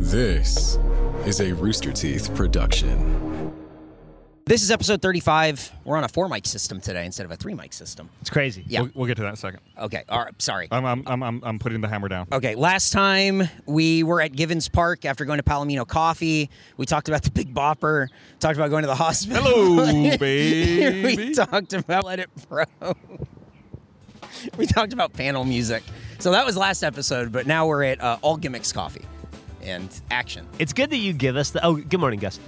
[0.00, 0.78] This
[1.26, 3.52] is a Rooster Teeth production.
[4.46, 5.72] This is episode 35.
[5.84, 8.08] We're on a four mic system today instead of a three mic system.
[8.22, 8.64] It's crazy.
[8.66, 8.80] Yeah.
[8.80, 9.60] We'll, we'll get to that in a second.
[9.78, 10.04] Okay.
[10.08, 10.40] All right.
[10.40, 10.68] Sorry.
[10.70, 12.28] I'm, I'm, I'm, I'm, I'm putting the hammer down.
[12.32, 12.54] Okay.
[12.54, 16.48] Last time we were at Givens Park after going to Palomino Coffee.
[16.78, 18.08] We talked about the Big Bopper.
[18.40, 19.42] Talked about going to the hospital.
[19.42, 19.84] Hello,
[20.16, 21.16] baby.
[21.16, 22.64] we talked about Let It Pro.
[24.56, 25.82] we talked about panel music.
[26.20, 29.04] So that was last episode, but now we're at uh, All Gimmicks Coffee
[29.62, 30.46] and action.
[30.58, 31.64] It's good that you give us the.
[31.64, 32.38] Oh, good morning, Gus.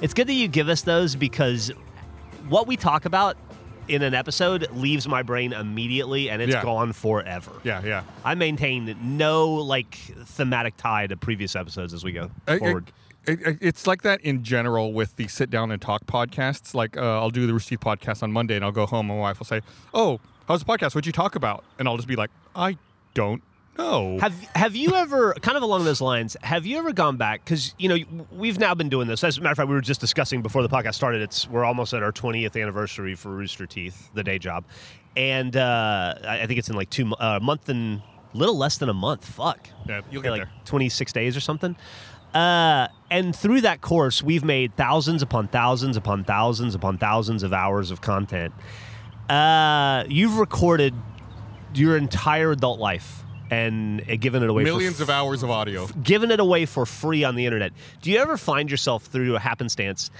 [0.00, 1.72] It's good that you give us those because
[2.48, 3.36] what we talk about
[3.88, 6.62] in an episode leaves my brain immediately and it's Yeah.
[6.62, 7.52] gone forever.
[7.64, 8.02] Yeah, yeah.
[8.24, 12.92] I maintain no like thematic tie to previous episodes as we go I- I- forward.
[13.26, 16.74] it- it- it's like that in general with the sit down and talk podcasts.
[16.74, 19.18] Like uh, I'll do the Rooster Teeth podcast on Monday, and I'll go home, and
[19.18, 19.60] my wife will say,
[19.94, 20.94] "Oh, how's the podcast?
[20.94, 22.78] What'd you talk about?" And I'll just be like, "I
[23.14, 23.42] don't
[23.78, 27.44] know." Have Have you ever, kind of along those lines, have you ever gone back?
[27.44, 29.24] Because you know we've now been doing this.
[29.24, 31.22] As a matter of fact, we were just discussing before the podcast started.
[31.22, 34.64] It's we're almost at our 20th anniversary for Rooster Teeth, the day job,
[35.16, 38.94] and uh, I think it's in like two uh, month and little less than a
[38.94, 39.24] month.
[39.24, 40.50] Fuck, Yeah, you'll get like there.
[40.64, 41.76] 26 days or something.
[42.34, 47.52] Uh, and through that course, we've made thousands upon thousands upon thousands upon thousands of
[47.52, 48.52] hours of content.
[49.28, 50.94] Uh, you've recorded
[51.78, 55.86] your entire adult life and uh, given it away Millions of hours of audio.
[56.02, 57.72] giving it away for free on the internet.
[58.02, 60.10] Do you ever find yourself through a happenstance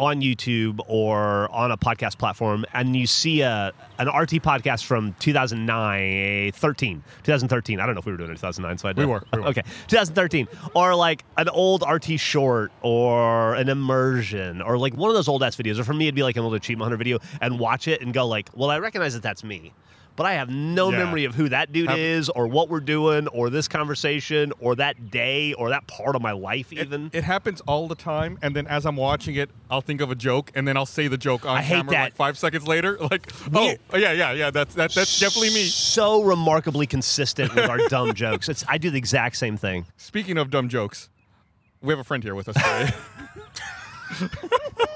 [0.00, 5.12] on YouTube or on a podcast platform and you see a an RT podcast from
[5.18, 7.80] 2009, 13, 2013.
[7.80, 9.24] I don't know if we were doing it in 2009, so I We don't- were,
[9.32, 9.46] we were.
[9.48, 15.16] Okay, 2013, or like an old RT short or an immersion or like one of
[15.16, 15.78] those old ass videos.
[15.80, 18.14] Or for me, it'd be like an old Achievement Hunter video and watch it and
[18.14, 19.72] go like, well, I recognize that that's me.
[20.18, 20.98] But I have no Yeah.
[20.98, 24.74] memory of who that dude Have- is, or what we're doing, or this conversation, or
[24.74, 26.72] that day, or that part of my life.
[26.72, 30.10] Even It, happens all the time, and then as I'm watching it, I'll think of
[30.10, 32.98] a joke, and then I'll say the joke on I camera like five seconds later.
[33.08, 34.50] Like, oh, yeah, yeah, yeah.
[34.50, 35.66] That's that, that's definitely me.
[35.66, 38.48] So remarkably consistent with our dumb jokes.
[38.48, 39.86] It's, I do the exact same thing.
[39.96, 41.08] Speaking of dumb jokes,
[41.80, 42.90] we have a friend here with us today.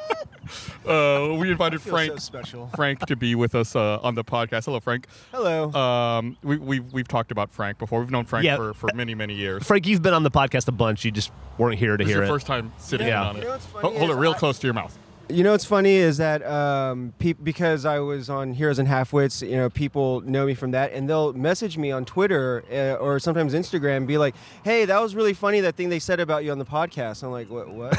[0.86, 2.66] uh, we invited Frank so special.
[2.74, 4.64] Frank to be with us uh, on the podcast.
[4.66, 5.06] Hello, Frank.
[5.32, 5.70] Hello.
[5.72, 8.00] Um, we, we've we've talked about Frank before.
[8.00, 8.56] We've known Frank Yeah.
[8.56, 9.64] for, for many many years.
[9.64, 11.04] Frank, you've been on the podcast a bunch.
[11.04, 12.34] You just weren't here to This is hear your it.
[12.34, 13.22] first time sitting Yeah.
[13.22, 13.44] in on You it.
[13.44, 14.98] know what's funny Ho- Hold it real I- close to your mouth.
[15.32, 19.46] You know what's funny is that um, pe- because I was on Heroes and Halfwits,
[19.48, 23.18] you know, people know me from that, and they'll message me on Twitter uh, or
[23.18, 24.34] sometimes Instagram, and be like,
[24.64, 25.60] "Hey, that was really funny.
[25.60, 27.68] That thing they said about you on the podcast." I'm like, "What?
[27.72, 27.96] What?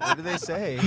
[0.00, 0.78] what did they say?"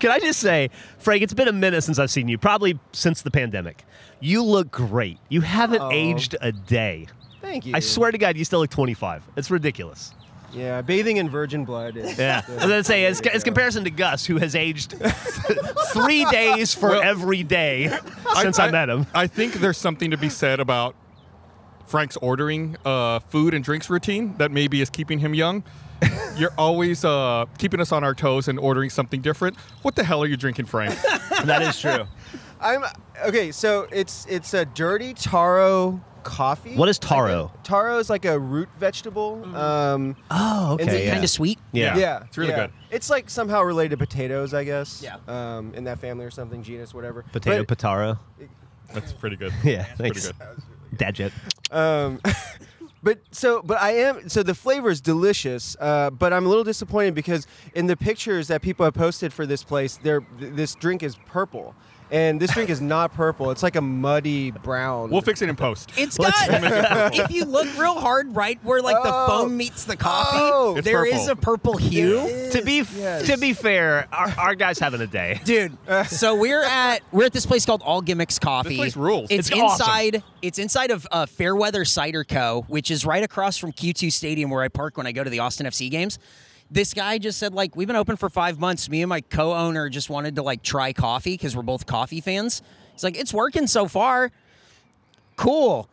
[0.00, 3.22] Can I just say, Frank, it's been a minute since I've seen you, probably since
[3.22, 3.84] the pandemic.
[4.20, 5.18] You look great.
[5.28, 5.90] You haven't Oh.
[5.92, 7.06] aged a day.
[7.40, 7.72] Thank you.
[7.74, 9.22] I swear to God, you still look 25.
[9.36, 10.14] It's ridiculous.
[10.54, 11.96] Yeah, bathing in virgin blood.
[11.96, 12.40] Is Yeah.
[12.42, 14.92] the- I was going to say, as, as comparison to Gus, who has aged
[15.92, 17.90] three days for Well, every day
[18.40, 19.06] since I, met him.
[19.14, 20.94] I think there's something to be said about
[21.86, 25.64] Frank's ordering uh, food and drinks routine that maybe is keeping him young.
[26.36, 29.56] You're always uh, keeping us on our toes and ordering something different.
[29.82, 30.94] What the hell are you drinking, Frank?
[31.44, 32.06] that is true.
[32.60, 32.82] I'm
[33.26, 33.52] okay.
[33.52, 36.74] So it's it's a dirty taro coffee.
[36.74, 37.46] What is I taro?
[37.48, 37.56] guess.
[37.64, 39.44] Taro is like a root vegetable.
[39.56, 41.04] Um, Oh, Is it okay.
[41.06, 41.12] yeah.
[41.12, 41.58] Kind of sweet.
[41.72, 41.96] Yeah.
[41.96, 42.66] yeah, it's really yeah.
[42.66, 42.70] good.
[42.90, 45.02] It's like somehow related to potatoes, I guess.
[45.02, 45.16] Yeah.
[45.28, 47.24] Um, in that family or something, genus, whatever.
[47.32, 48.18] Potato But, potaro.
[48.92, 49.52] That's pretty good.
[49.64, 50.32] Yeah, Pretty thanks.
[50.32, 50.98] good.
[50.98, 51.32] Dad jet.
[51.70, 52.20] Um,
[53.02, 54.28] but so, but I am.
[54.28, 55.76] So the flavor is delicious.
[55.80, 59.44] Uh, but I'm a little disappointed because in the pictures that people have posted for
[59.46, 61.74] this place, there this drink is purple.
[62.14, 63.50] And this drink is not purple.
[63.50, 65.10] It's like a muddy brown.
[65.10, 65.90] We'll fix it in post.
[65.96, 67.12] It's Let's- got.
[67.18, 69.26] if you look real hard, right where like the Oh.
[69.26, 70.76] foam meets the coffee, Oh.
[70.76, 71.32] It's there is purple.
[71.32, 72.48] a purple hue.
[72.52, 73.26] To be is, yes.
[73.26, 75.40] to be fair, our, our guy's having a day.
[75.44, 75.76] Dude,
[76.06, 78.76] so we're at we're at this place called All Gimmicks Coffee.
[78.76, 79.26] place rules.
[79.30, 79.82] It's, It's awesome.
[79.84, 80.22] inside.
[80.40, 84.62] It's inside of uh, Fairweather Cider Co., which is right across from Q2 Stadium, where
[84.62, 86.20] I park when I go to the Austin FC games.
[86.70, 88.88] This guy just said like we've been open for five months.
[88.88, 92.62] Me and my co-owner just wanted to like try coffee because we're both coffee fans.
[92.92, 94.30] He's like, it's working so far.
[95.36, 95.88] Cool.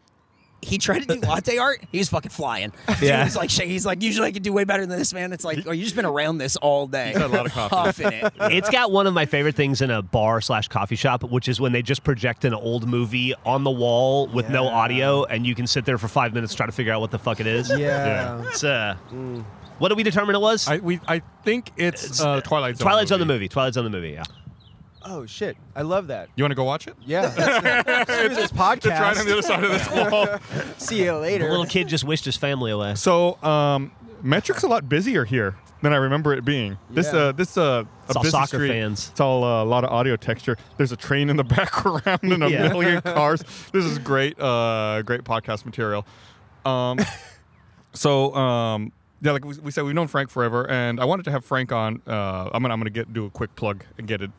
[0.64, 1.84] He tried to do latte art.
[1.92, 2.72] He was fucking flying.
[2.88, 3.24] Dude, Yeah.
[3.24, 3.72] He's like, shaking.
[3.72, 5.34] he's like, usually I could do way better than this, man.
[5.34, 7.08] It's like, oh, you just been around this all day.
[7.10, 7.76] He's had a lot of coffee.
[8.04, 8.34] Huffing it.
[8.54, 11.60] It's got one of my favorite things in a bar slash coffee shop, which is
[11.60, 15.56] when they just project an old movie on the wall with no audio, and you
[15.56, 17.72] can sit there for five minutes trying to figure out what the fuck it is.
[17.76, 18.44] Yeah.
[18.48, 18.96] It's uh,
[19.82, 20.68] what did we determine it was?
[20.68, 22.86] I we I think it's uh, Twilight Zone.
[22.86, 23.48] Twilight Zone the movie.
[23.50, 24.12] Twilight Zone the movie.
[24.12, 24.24] Yeah.
[25.04, 25.58] Oh shit!
[25.76, 26.30] I love that.
[26.36, 26.96] You want to go watch it?
[27.04, 27.30] Yeah.
[28.04, 29.32] Screw this It's right on the podcast.
[29.32, 30.74] other side of this wall.
[30.78, 31.50] See you The later.
[31.50, 32.94] little kid just wished his family away.
[32.94, 33.92] So, um,
[34.22, 36.78] Metric's a lot busier here than I remember it being.
[36.92, 37.20] This, Yeah.
[37.20, 38.68] uh, this, uh, It's a all busy soccer street.
[38.70, 39.10] fans.
[39.10, 40.56] It's all uh, a lot of audio texture.
[40.78, 42.68] There's a train in the background and a Yeah.
[42.70, 43.42] million cars.
[43.74, 46.06] This is great, uh, great podcast material.
[46.64, 47.00] Um,
[47.94, 48.92] so, um,
[49.22, 51.72] yeah, like we, we said, we've known Frank forever, and I wanted to have Frank
[51.72, 52.02] on.
[52.08, 54.32] Uh, I'm gonna, I'm gonna get do a quick plug and get it,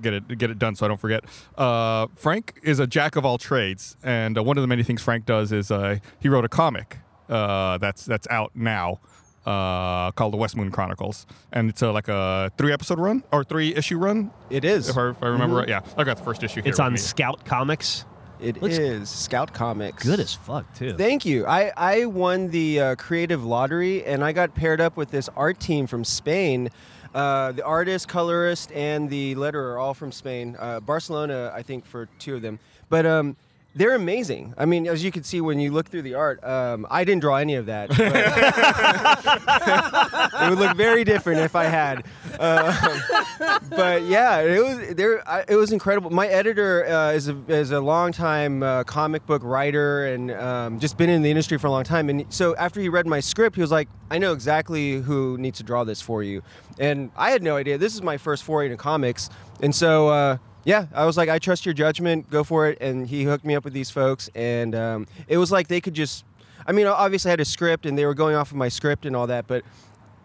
[0.00, 1.24] get it, get it done, so I don't forget.
[1.58, 5.02] Uh, Frank is a jack of all trades, and uh, one of the many things
[5.02, 6.98] Frank does is uh, he wrote a comic
[7.28, 9.00] uh, that's that's out now.
[9.46, 13.74] Uh, called the West Moon Chronicles, and it's like a three episode run or three
[13.74, 14.30] issue run.
[14.50, 14.90] It is.
[14.90, 16.60] If I, if I remember right, yeah, I got the first issue.
[16.60, 16.94] Here It's on.
[16.98, 18.04] Scout Comics.
[18.42, 20.02] It Looks is Scout Comics.
[20.02, 20.94] Good as fuck too.
[20.94, 21.46] Thank you.
[21.46, 25.60] I, I won the uh, creative lottery and I got paired up with this art
[25.60, 26.70] team from Spain.
[27.14, 30.56] Uh, the artist, colorist, and the letterer are all from Spain.
[30.58, 32.60] Uh, Barcelona, I think, for two of them.
[32.88, 33.36] But um,
[33.74, 34.54] they're amazing.
[34.58, 37.20] I mean, as you can see when you look through the art, um, I didn't
[37.20, 37.90] draw any of that.
[40.42, 42.04] it would look very different if I had.
[42.38, 43.00] Uh,
[43.70, 45.22] but yeah, it was there.
[45.48, 46.10] It was incredible.
[46.10, 50.96] My editor uh, is a is a longtime uh, comic book writer and um, just
[50.96, 52.08] been in the industry for a long time.
[52.08, 55.58] And so after he read my script, he was like, "I know exactly who needs
[55.58, 56.42] to draw this for you."
[56.80, 57.78] And I had no idea.
[57.78, 59.30] This is my first foray into comics,
[59.62, 60.08] and so.
[60.08, 62.30] Uh, yeah, I was like, I trust your judgment.
[62.30, 62.78] Go for it.
[62.80, 65.94] And he hooked me up with these folks, and um, it was like they could
[65.94, 66.24] just.
[66.66, 69.06] I mean, obviously I had a script, and they were going off of my script
[69.06, 69.64] and all that, but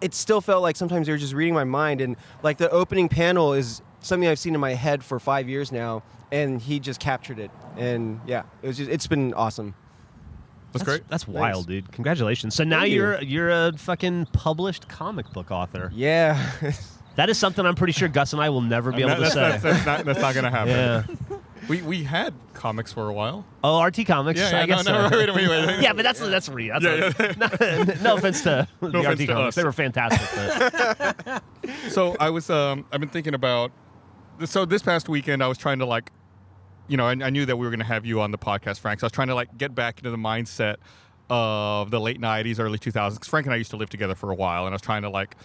[0.01, 3.07] it still felt like sometimes they were just reading my mind and like the opening
[3.07, 6.03] panel is something I've seen in my head for five years now
[6.33, 9.73] and he just captured it and yeah it was just it's been awesome
[10.73, 11.07] That's great.
[11.07, 11.91] That's wild, dude.
[11.93, 12.53] Congratulations.
[12.55, 12.95] So now Thank you.
[12.97, 15.89] you're you're a fucking published comic book author.
[15.95, 16.51] yeah
[17.15, 19.29] That is something I'm pretty sure Gus and I will never be And able that-
[19.33, 19.69] to that's, say.
[19.69, 21.17] that's, that's not, that's not going to happen.
[21.29, 21.37] yeah.
[21.69, 23.43] We, we had comics for a while.
[23.63, 24.39] Oh, RT Comics.
[24.39, 24.85] Yeah, yeah, I guess.
[24.85, 25.17] no, no, so.
[25.17, 25.81] wait, wait, wait, wait.
[25.81, 26.79] yeah, but that's that's real.
[26.79, 29.47] That's Yeah, a- no, no offense to the offense RT to Comics.
[29.47, 29.55] us.
[29.55, 30.29] They were fantastic.
[30.99, 31.41] But
[31.89, 33.71] so I was um I've been thinking about
[34.45, 36.11] so this past weekend I was trying to like
[36.87, 38.79] you know I, I knew that we were going to have you on the podcast
[38.79, 40.75] Frank so I was trying to like get back into the mindset
[41.31, 44.29] of the late 90s early 2000s 'Cause Frank and I used to live together for
[44.29, 45.35] a while and I was trying to like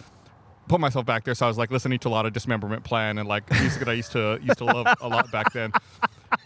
[0.71, 3.17] put myself back there so I was like listening to a lot of dismemberment plan
[3.17, 5.73] and like music that I used to used to love a lot back then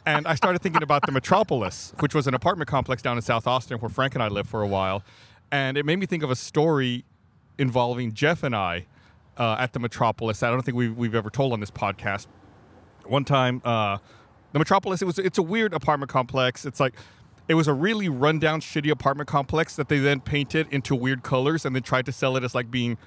[0.05, 3.45] and I started thinking about the Metropolis which was an apartment complex down in South
[3.45, 5.03] Austin where Frank and I lived for a while
[5.51, 7.05] and it made me think of a story
[7.57, 8.87] involving Geoff and I
[9.37, 10.43] uh, at the Metropolis.
[10.43, 12.27] I don't think we've, we've ever told on this podcast.
[13.05, 13.97] One time, uh,
[14.53, 15.01] the Metropolis.
[15.01, 16.65] It was it's a weird apartment complex.
[16.65, 16.95] It's like
[17.47, 21.65] it was a really rundown, shitty apartment complex that they then painted into weird colors
[21.65, 22.97] and then tried to sell it as like being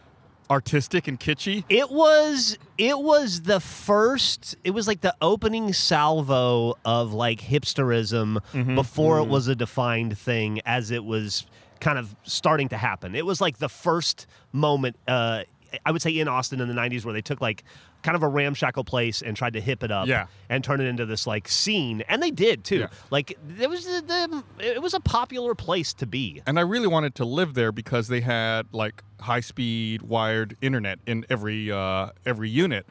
[0.50, 1.64] artistic and kitschy.
[1.68, 4.56] it was it was the first.
[4.64, 8.74] It was like the opening salvo of like hipsterism Mm-hmm.
[8.74, 11.46] before it was a defined thing, as it was
[11.80, 13.14] kind of starting to happen.
[13.14, 14.96] It was like the first moment.
[15.06, 15.42] Uh,
[15.84, 17.64] I would say in Austin in the '90s where they took like
[18.02, 20.26] kind of a ramshackle place and tried to hip it up Yeah.
[20.48, 22.78] and turn it into this like scene, and they did too.
[22.80, 22.86] Yeah.
[23.10, 26.42] Like it was the, the it was a popular place to be.
[26.46, 30.98] And I really wanted to live there because they had like high speed wired internet
[31.06, 32.86] in every uh, every unit.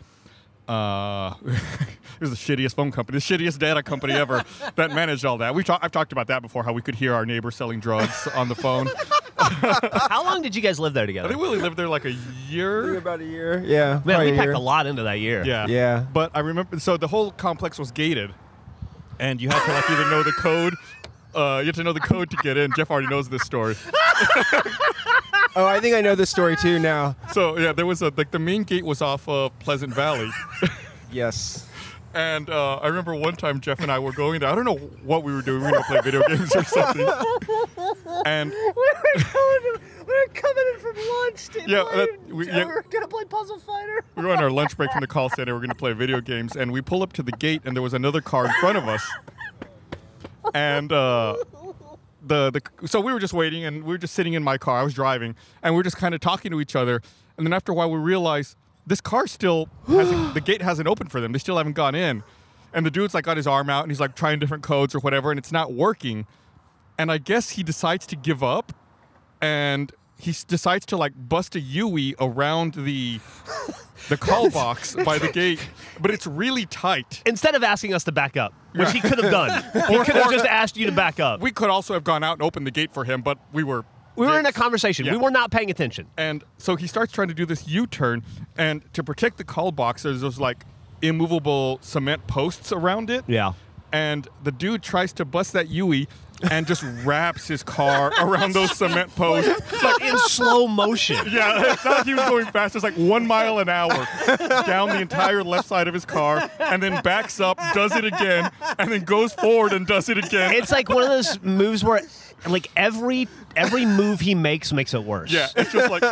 [0.68, 4.44] Uh, it was the shittiest phone company, the shittiest data company ever
[4.76, 5.56] that managed all that.
[5.56, 8.28] We talk, I've talked about that before, how we could hear our neighbor selling drugs
[8.36, 8.90] on the phone.
[10.10, 11.28] How long did you guys live there together?
[11.28, 11.34] I together?
[11.34, 12.16] think we only lived there like a
[12.50, 12.98] year.
[12.98, 14.54] about a year yeah Man, probably we a packed year.
[14.54, 15.44] a lot into that year.
[15.46, 15.68] Yeah.
[15.68, 16.06] Yeah.
[16.14, 18.34] But I remember, so the whole complex was gated,
[19.20, 20.74] and you had to like either know the code.
[21.36, 22.72] Uh, you had to know the code to get in.
[22.76, 23.76] Geoff already knows this story.
[25.56, 28.32] oh I think I know this story too now So yeah, there was a like
[28.32, 30.30] the main gate was off of Pleasant Valley.
[31.12, 31.68] yes
[32.14, 34.50] And uh, I remember one time Geoff and I were going there.
[34.50, 35.60] I don't know what we were doing.
[35.62, 37.08] We were going to play video games or something.
[38.26, 41.50] And We're coming in from lunch.
[41.50, 41.68] Dude.
[41.70, 42.66] Yeah, that- we- yeah.
[42.66, 44.04] we're gonna play Puzzle Fighter.
[44.16, 45.54] we were on our lunch break from the call center.
[45.54, 46.56] We are going to play video games.
[46.56, 48.88] And we pull up to the gate, and there was another car in front of
[48.88, 49.06] us.
[50.54, 51.36] And uh,
[52.26, 54.80] the the so we were just waiting, and we were just sitting in my car.
[54.80, 57.02] I was driving, and we were just kind of talking to each other.
[57.38, 58.56] And then after a while, we realized
[58.88, 61.34] this car still hasn't, the gate hasn't opened for them.
[61.34, 62.24] They still haven't gone in.
[62.74, 65.00] And the dude's like got his arm out, and he's like trying different codes or
[65.00, 66.26] whatever, and it's not working.
[66.98, 68.74] And I guess he decides to give up,
[69.42, 73.20] and he decides to like bust a Yui around the
[74.10, 75.60] the call box by the gate,
[76.02, 77.22] but it's really tight.
[77.26, 80.32] Instead of asking us to back up, which he could have done, he could have
[80.32, 81.40] just asked you to back up.
[81.40, 83.86] We could also have gone out and opened the gate for him, but we were
[84.18, 85.06] We were in a conversation.
[85.06, 85.14] Yeah.
[85.14, 86.08] We were not paying attention.
[86.18, 88.24] And so he starts trying to do this U-turn,
[88.58, 90.66] and to protect the call box, there's those like
[91.02, 93.24] immovable cement posts around it.
[93.28, 93.54] Yeah.
[93.92, 96.08] And the dude tries to bust that Yui
[96.52, 99.50] and just wraps his car around those cement posts.
[99.82, 101.18] But in slow motion.
[101.32, 102.76] Yeah, it's not like he was going fast.
[102.76, 104.08] It's like one mile an hour
[104.66, 108.52] down the entire left side of his car, and then backs up, does it again,
[108.80, 110.54] and then goes forward and does it again.
[110.54, 112.02] It's like one of those moves where,
[112.52, 115.32] like every every move he makes makes it worse.
[115.32, 116.04] yeah, it's just like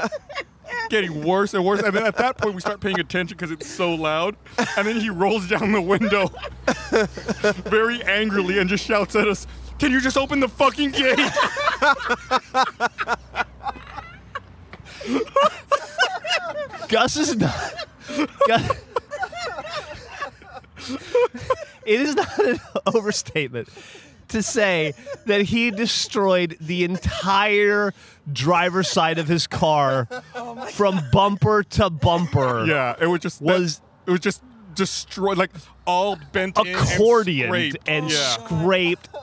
[0.90, 1.82] getting worse and worse.
[1.82, 4.36] And then at that point, we start paying attention because it's so loud.
[4.78, 6.32] And then he rolls down the window
[7.70, 9.48] very angrily and just shouts at us,
[9.80, 11.18] Can you just open the fucking gate?
[16.90, 17.88] Gus is not.
[18.48, 18.72] Gus,
[21.86, 22.60] it is not an
[22.94, 23.70] overstatement
[24.36, 24.94] to say
[25.26, 27.94] that he destroyed the entire
[28.32, 32.66] driver's side of his car oh from bumper to bumper.
[32.66, 34.44] Yeah, it was just Was- it was just
[34.76, 35.52] destroyed, like
[35.88, 37.78] all bent in and scraped.
[37.88, 38.18] and yeah.
[38.18, 39.10] scraped.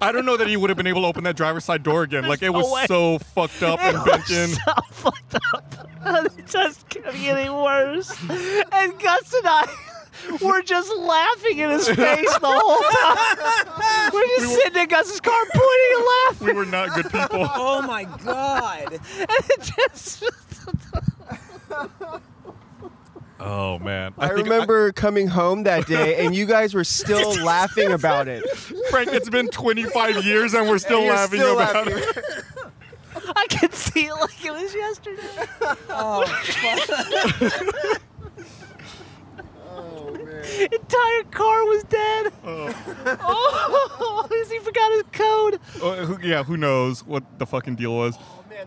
[0.00, 2.04] I don't know that he would have been able to open that driver's side door
[2.04, 2.24] again.
[2.24, 2.86] Like it was way.
[2.86, 4.48] so fucked up and bent in.
[4.50, 5.88] so fucked up.
[6.04, 8.10] It just kept getting worse.
[8.30, 9.91] And Gus and I
[10.42, 14.10] were just laughing in his face the whole time.
[14.14, 16.46] We're just sitting in Gus's car pointing and laughing.
[16.48, 17.48] We were not good people.
[17.54, 18.92] Oh my god.
[18.92, 19.00] And
[19.50, 20.24] it just
[23.44, 27.90] Oh man, I, think remember coming home that day, and you guys were still laughing
[27.90, 28.48] about it.
[28.90, 29.08] Frank.
[29.12, 31.96] It's been 25 years and we're still And laughing still about laughing.
[31.96, 32.44] it.
[33.34, 35.22] I could see it like it was yesterday.
[35.90, 38.02] Oh, fuck.
[40.42, 42.32] Entire car was dead.
[42.44, 45.60] Oh, because he forgot his code.
[45.82, 48.16] Uh, who, yeah, who knows what the fucking deal was?
[48.50, 48.66] Man,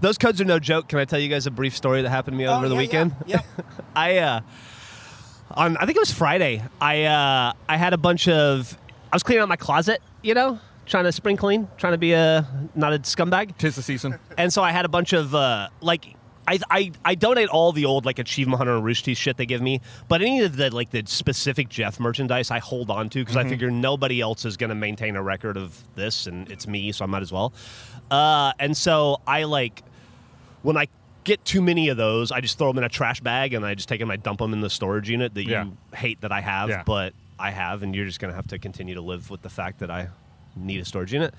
[0.00, 0.88] Those codes are no joke.
[0.88, 2.74] Can I tell you guys a brief story that happened to me over Oh, the
[2.74, 3.16] yeah, weekend?
[3.26, 3.40] Yeah.
[3.96, 4.40] I uh
[5.52, 6.62] on I think it was Friday.
[6.80, 8.76] I uh I had a bunch of
[9.12, 12.12] I was cleaning out my closet, you know, trying to spring clean, trying to be
[12.12, 13.56] a not a scumbag.
[13.56, 14.18] Tis the season.
[14.36, 16.14] And so I had a bunch of uh like
[16.48, 19.60] I, I, I donate all the old like achievement hunter and rooster shit they give
[19.60, 23.36] me, but any of the like the specific Geoff merchandise I hold on to because
[23.36, 26.90] I figure nobody else is going to maintain a record of this, and it's me,
[26.92, 27.52] so I might as well.
[28.10, 29.82] Uh, and so I like
[30.62, 30.88] when I
[31.24, 33.74] get too many of those, I just throw them in a trash bag and I
[33.74, 35.64] just take them, I dump them in the storage unit that Yeah.
[35.64, 36.82] you hate that I have, Yeah.
[36.86, 39.80] but I have, and you're just gonna have to continue to live with the fact
[39.80, 40.08] that I
[40.64, 41.34] need a storage unit.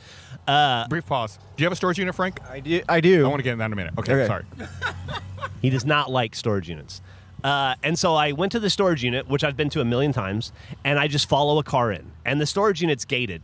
[0.48, 1.38] Uh, Brief pause.
[1.56, 2.40] Do you have a storage unit, Frank?
[2.50, 2.82] I do.
[2.90, 3.26] I do.
[3.26, 3.94] I want to get in that in a minute.
[3.98, 4.28] Okay, Okay.
[4.28, 4.46] sorry.
[5.62, 7.02] He does not like storage units.
[7.44, 10.14] Uh, and so I went to the storage unit, which I've been to a million
[10.14, 10.54] times,
[10.86, 12.12] and I just follow a car in.
[12.26, 13.42] And the storage unit's gated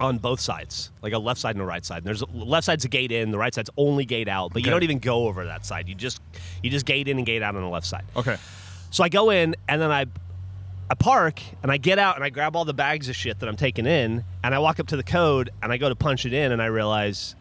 [0.00, 1.98] on both sides, like a left side and a right side.
[1.98, 4.66] And there's left side's a gate in, the right side's only gate out, but you
[4.66, 4.70] Okay.
[4.70, 5.88] don't even go over that side.
[5.88, 6.20] You just
[6.62, 8.04] you just gate in and gate out on the left side.
[8.16, 8.36] Okay.
[8.90, 10.06] So I go in and then I
[10.90, 13.48] I park and I get out and I grab all the bags of shit that
[13.48, 16.26] I'm taking in and I walk up to the code and I go to punch
[16.26, 17.34] it in and I realize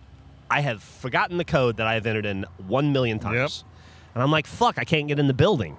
[0.49, 3.63] I have forgotten the code that I have entered in one million times.
[4.13, 5.75] And I'm like, fuck, I can't get in the building.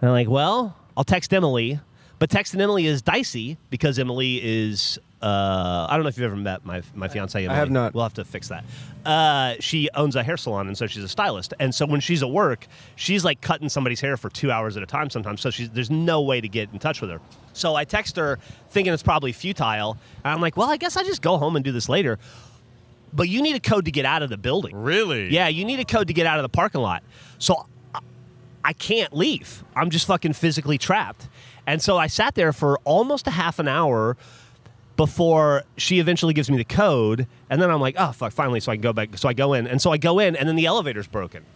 [0.00, 1.80] And I'm like, well, I'll text Emily.
[2.18, 6.36] But texting Emily is dicey because Emily is uh, I don't know if you've ever
[6.36, 7.38] met my my fiance.
[7.38, 7.54] Emily.
[7.54, 7.94] have not.
[7.94, 8.64] We'll have to fix that.
[9.04, 11.54] Uh, she owns a hair salon, and so she's a stylist.
[11.60, 14.82] And so when she's at work, she's like cutting somebody's hair for two hours at
[14.82, 15.40] a time sometimes.
[15.40, 17.20] So she's, there's no way to get in touch with her.
[17.52, 19.96] So I text her thinking it's probably futile.
[20.24, 22.18] And I'm like, well, I guess I just go home and do this later.
[23.12, 24.76] But you need a code to get out of the building.
[24.76, 25.28] Really?
[25.30, 27.02] Yeah, you need a code to get out of the parking lot.
[27.38, 28.00] So I-
[28.64, 29.64] I can't leave.
[29.74, 31.28] I'm just fucking physically trapped.
[31.66, 34.16] And so I sat there for almost a half an hour
[35.00, 37.26] before she eventually gives me the code.
[37.48, 38.60] And then I'm like, oh, fuck, finally.
[38.60, 39.16] So I can go back.
[39.16, 39.66] So I go in.
[39.66, 41.46] And so I go in, and then the elevator's broken.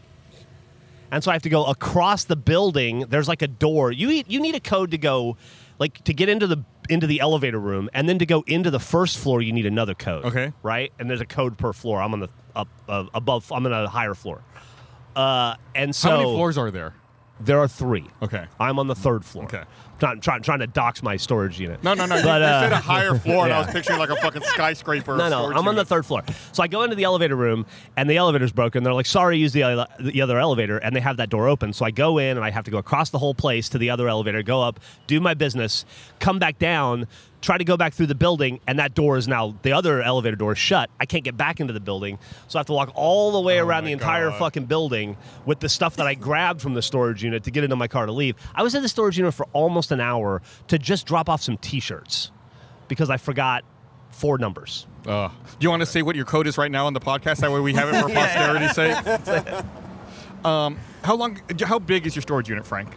[1.10, 3.00] And so I have to go across the building.
[3.00, 3.92] There's like a door.
[3.92, 5.36] You need, you need a code to go,
[5.78, 8.80] like to get into the into the elevator room, and then to go into the
[8.80, 9.42] first floor.
[9.42, 10.24] You need another code.
[10.24, 10.54] Okay.
[10.62, 10.90] Right.
[10.98, 12.00] And there's a code per floor.
[12.00, 13.52] I'm on the up uh, above.
[13.52, 14.40] I'm on a higher floor.
[15.14, 16.94] Uh, and so How many floors are there?
[17.40, 18.06] there are three.
[18.22, 18.46] Okay.
[18.58, 19.44] I'm on the third floor.
[19.44, 19.64] Okay.
[19.98, 21.82] Trying, trying, trying to dox my storage unit.
[21.84, 22.16] No, no, no.
[22.16, 24.42] You, But, you uh, said a higher floor, and I was picturing like a fucking
[24.42, 25.16] skyscraper.
[25.16, 26.22] No, no, I'm on the third floor.
[26.52, 27.64] So I go into the elevator room,
[27.96, 28.82] and the elevator's broken.
[28.82, 31.72] They're like, "Sorry, use the the other elevator," and they have that door open.
[31.72, 33.90] So I go in, and I have to go across the whole place to the
[33.90, 35.84] other elevator, go up, do my business,
[36.18, 37.06] come back down,
[37.44, 40.34] try to go back through the building, and that door is now the other elevator
[40.34, 40.88] door is shut.
[40.98, 43.60] I can't get back into the building, so I have to walk all the way
[43.60, 44.38] Oh around the entire God.
[44.38, 47.76] fucking building with the stuff that I grabbed from the storage unit to get into
[47.76, 48.34] my car to leave.
[48.54, 51.58] I was in the storage unit for almost an hour to just drop off some
[51.58, 52.32] T-shirts
[52.88, 53.62] because I forgot
[54.10, 54.86] four numbers.
[55.06, 57.40] Uh, do you want to say what your code is right now on the podcast?
[57.40, 59.64] That way we have it for posterity's sake.
[60.44, 61.40] Um, how long?
[61.62, 62.88] How big is your storage unit, Frank?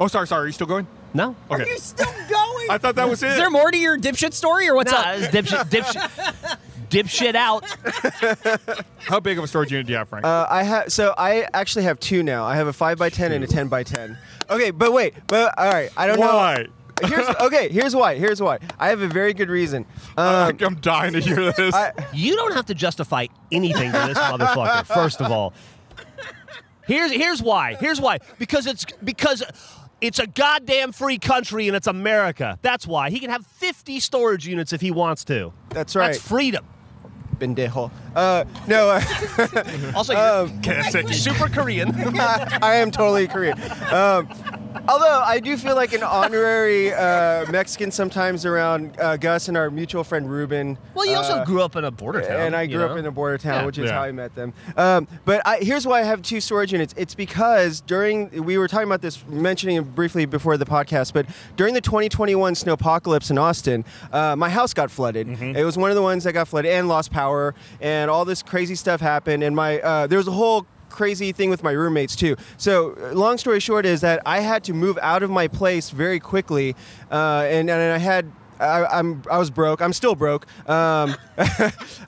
[0.00, 0.44] Oh, sorry, sorry.
[0.44, 0.86] Are you still going?
[1.14, 1.36] No.
[1.50, 1.62] Okay.
[1.62, 2.66] Are you still going?
[2.70, 3.30] I thought that was it.
[3.32, 5.16] Is there more to your dipshit story or what's Nah, up?
[5.30, 6.58] dipshit, dipshit,
[6.90, 7.64] dipshit out.
[9.00, 10.24] How big of a storage unit do you have, Frank?
[10.24, 12.44] Uh, I have so I actually have two now.
[12.44, 14.16] I have a five by ten and a ten by ten.
[14.50, 16.62] Okay, but wait, but all right, I don't Why?
[16.62, 17.08] know.
[17.08, 17.68] Here's okay.
[17.68, 18.14] Here's why.
[18.16, 18.58] Here's why.
[18.78, 19.84] I have a very good reason.
[20.16, 21.74] Um, I'm dying to hear this.
[21.74, 24.86] I, You don't have to justify anything to this motherfucker.
[24.86, 25.52] First of all,
[26.86, 27.74] here's here's why.
[27.74, 28.18] Here's why.
[28.38, 29.42] Because it's because
[30.02, 32.58] it's a goddamn free country and it's America.
[32.60, 35.52] That's why he can have 50 storage units if he wants to.
[35.70, 36.08] That's right.
[36.12, 36.66] That's freedom.
[37.38, 37.90] Bendejo.
[38.14, 41.90] Uh, no, uh, Also, you're Um, super Korean.
[42.20, 43.58] I am totally Korean.
[43.90, 44.28] Um,
[44.88, 49.70] although I do feel like an honorary uh, Mexican sometimes around uh, Gus and our
[49.70, 50.78] mutual friend Ruben.
[50.94, 52.40] well, you also Uh, grew up in a border town.
[52.40, 52.96] and I you grew up know?
[52.96, 53.66] in a border town, Yeah.
[53.66, 53.96] which is Yeah.
[53.96, 54.52] how I met them.
[54.76, 56.94] Um, but I, here's why I have two storage units.
[56.96, 61.26] It's because during we were talking about this, mentioning it briefly before the podcast, but
[61.56, 65.26] during the 2021 snowpocalypse in Austin, uh, my house got flooded.
[65.28, 65.56] Mm-hmm.
[65.56, 68.42] It was one of the ones that got flooded and lost power, and all this
[68.42, 69.42] crazy stuff happened.
[69.42, 72.36] And my uh, there was a whole crazy thing with my roommates too.
[72.56, 76.20] So, long story short is that I had to move out of my place very
[76.20, 76.76] quickly,
[77.10, 78.30] uh, and, and I had.
[78.60, 79.82] I, I'm I was broke.
[79.82, 80.46] I'm still broke.
[80.68, 81.16] Um,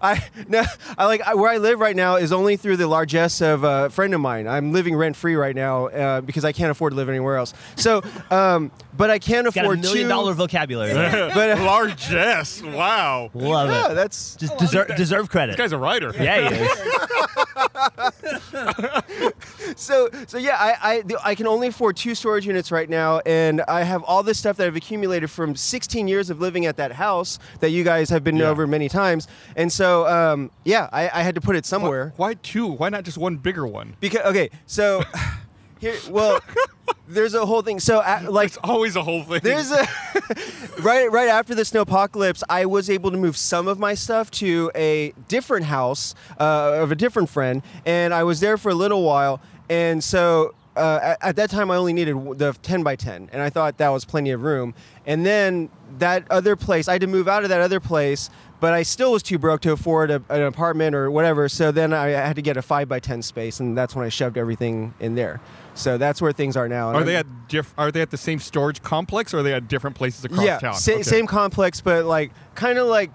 [0.01, 0.63] I no,
[0.97, 3.91] I like I, where I live right now is only through the largesse of a
[3.91, 4.47] friend of mine.
[4.47, 7.55] I'm living rent free right now uh, because I can't afford to live anywhere else.
[7.75, 10.09] So, um, but I can't Got a afford million two.
[10.09, 10.93] dollar vocabulary.
[11.35, 12.63] But uh, Largesse.
[12.63, 13.31] Wow.
[13.35, 13.95] Love yeah, it.
[13.95, 15.53] that's Just deserve deserve credit.
[15.57, 16.13] This guy's a writer.
[16.17, 18.11] yeah, he is.
[19.77, 23.61] so so yeah I, I I can only afford two storage units right now and
[23.63, 26.93] I have all this stuff that I've accumulated from 16 years of living at that
[26.93, 28.49] house that you guys have been Yeah.
[28.49, 32.35] over many times and so um, yeah I, I had to put it somewhere Why
[32.35, 32.67] two?
[32.67, 33.97] Why not just one bigger one?
[34.01, 35.03] because okay so
[35.81, 36.41] here well
[37.09, 39.41] there's a whole thing so uh, like It's always a whole thing.
[39.43, 39.87] there's a
[40.81, 44.71] right right after the snowpocalypse, I was able to move some of my stuff to
[44.75, 49.03] a different house uh, of a different friend, and I was there for a little
[49.03, 49.41] while.
[49.69, 53.43] And so uh, at, at that time, I only needed the 10 by 10, and
[53.43, 54.75] I thought that was plenty of room.
[55.07, 58.31] And then that other place, I had to move out of that other place.
[58.61, 61.51] But I still was too broke to afford a, an apartment or whatever.
[61.51, 64.09] So then I had to get a five by ten space, and that's when I
[64.09, 65.41] shoved everything in there.
[65.75, 66.89] So that's where things are now.
[66.89, 69.43] And Are I'm- they at diff- Are they at the same storage complex, or are
[69.43, 70.75] they at different places across yeah, town?
[70.75, 71.03] sa- Okay.
[71.03, 73.11] same complex, but like kind of like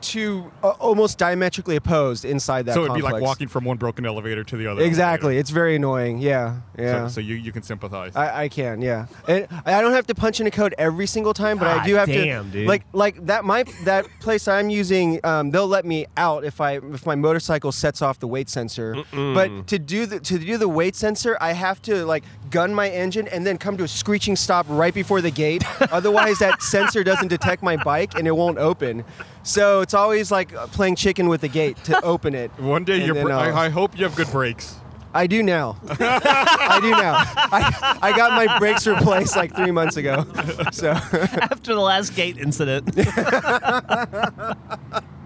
[0.00, 2.74] two uh, almost diametrically opposed inside that.
[2.74, 4.82] So it'd be like walking from one broken elevator to the other.
[4.82, 5.40] Exactly, elevator.
[5.40, 6.18] it's very annoying.
[6.18, 7.06] Yeah, yeah.
[7.06, 8.14] So, so you, you can sympathize.
[8.16, 9.06] I, I can, yeah.
[9.28, 11.94] And I don't have to punch in a code every single time, but I do
[11.94, 12.50] have damn, to.
[12.52, 12.68] dude.
[12.68, 13.44] Like, like that.
[13.44, 17.72] My that place I'm using, um, they'll let me out if I if my motorcycle
[17.72, 18.96] sets off the weight sensor.
[19.12, 22.88] But to do the to do the weight sensor, I have to like gun my
[22.88, 25.64] engine and then come to a screeching stop right before the gate.
[25.92, 29.04] Otherwise, that sensor doesn't detect my bike and it won't open.
[29.46, 32.50] So it's always like playing chicken with the gate to open it.
[32.58, 33.14] one day, you're.
[33.14, 34.74] then Br- I'll- I, I hope you have good brakes.
[35.14, 35.78] I do now.
[35.88, 37.14] I do now.
[37.14, 40.26] I, I got my brakes replaced like three months ago.
[40.72, 42.94] So After the last gate incident.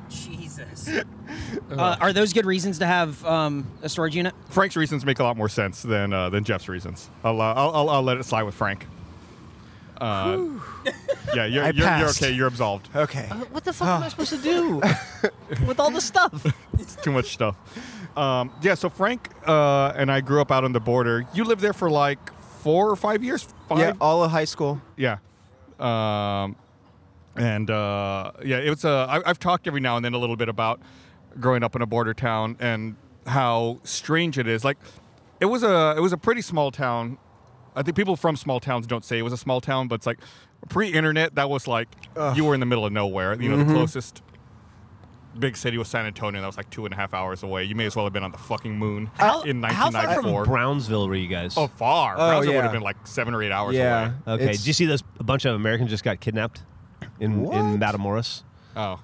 [0.08, 0.88] Jesus.
[1.70, 4.34] Uh, are those good reasons to have um, a storage unit?
[4.50, 7.08] Frank's reasons make a lot more sense than uh, than Geoff's reasons.
[7.24, 8.86] I'll, uh, I'll, I'll I'll let it slide with Frank.
[10.86, 10.90] Uh,
[11.34, 12.22] yeah, you're, I you're, you're passed.
[12.22, 12.32] okay.
[12.32, 12.88] You're absolved.
[12.94, 13.26] okay.
[13.50, 14.76] what the fuck am I supposed to do
[15.66, 16.46] with all the stuff?
[16.78, 17.56] It's too much stuff.
[18.16, 21.26] Um, yeah, so Frank uh, and I grew up out on the border.
[21.34, 23.46] You lived there for like four or five years.
[23.68, 23.78] Five.
[23.78, 24.80] Yeah, all of high school.
[24.96, 25.18] Yeah.
[25.78, 26.56] Um,
[27.36, 28.84] and uh, yeah, it was.
[28.84, 30.80] Uh, I, I've talked every now and then a little bit about
[31.38, 34.64] growing up in a border town and how strange it is.
[34.64, 34.78] Like,
[35.38, 37.18] it was a it was a pretty small town.
[37.76, 40.06] I think people from small towns don't say it was a small town, but it's
[40.06, 40.18] like
[40.68, 41.34] pre-internet.
[41.34, 41.88] That was like
[42.34, 43.40] you were in the middle of nowhere.
[43.40, 43.74] You know, the mm-hmm.
[43.74, 44.22] closest
[45.38, 46.40] big city was San Antonio.
[46.40, 47.64] That was like two and a half hours away.
[47.64, 50.44] You may as well have been on the fucking moon How, in how far 1994.
[50.44, 51.54] from Brownsville were you guys?
[51.56, 52.14] Oh, far.
[52.14, 54.06] Oh, Brownsville would have been like seven or eight hours Yeah.
[54.06, 54.14] away.
[54.26, 54.44] okay.
[54.44, 56.62] It's- Did you see this A bunch of Americans just got kidnapped
[57.18, 57.56] in What?
[57.56, 58.42] in Matamoros.
[58.76, 59.00] Oh.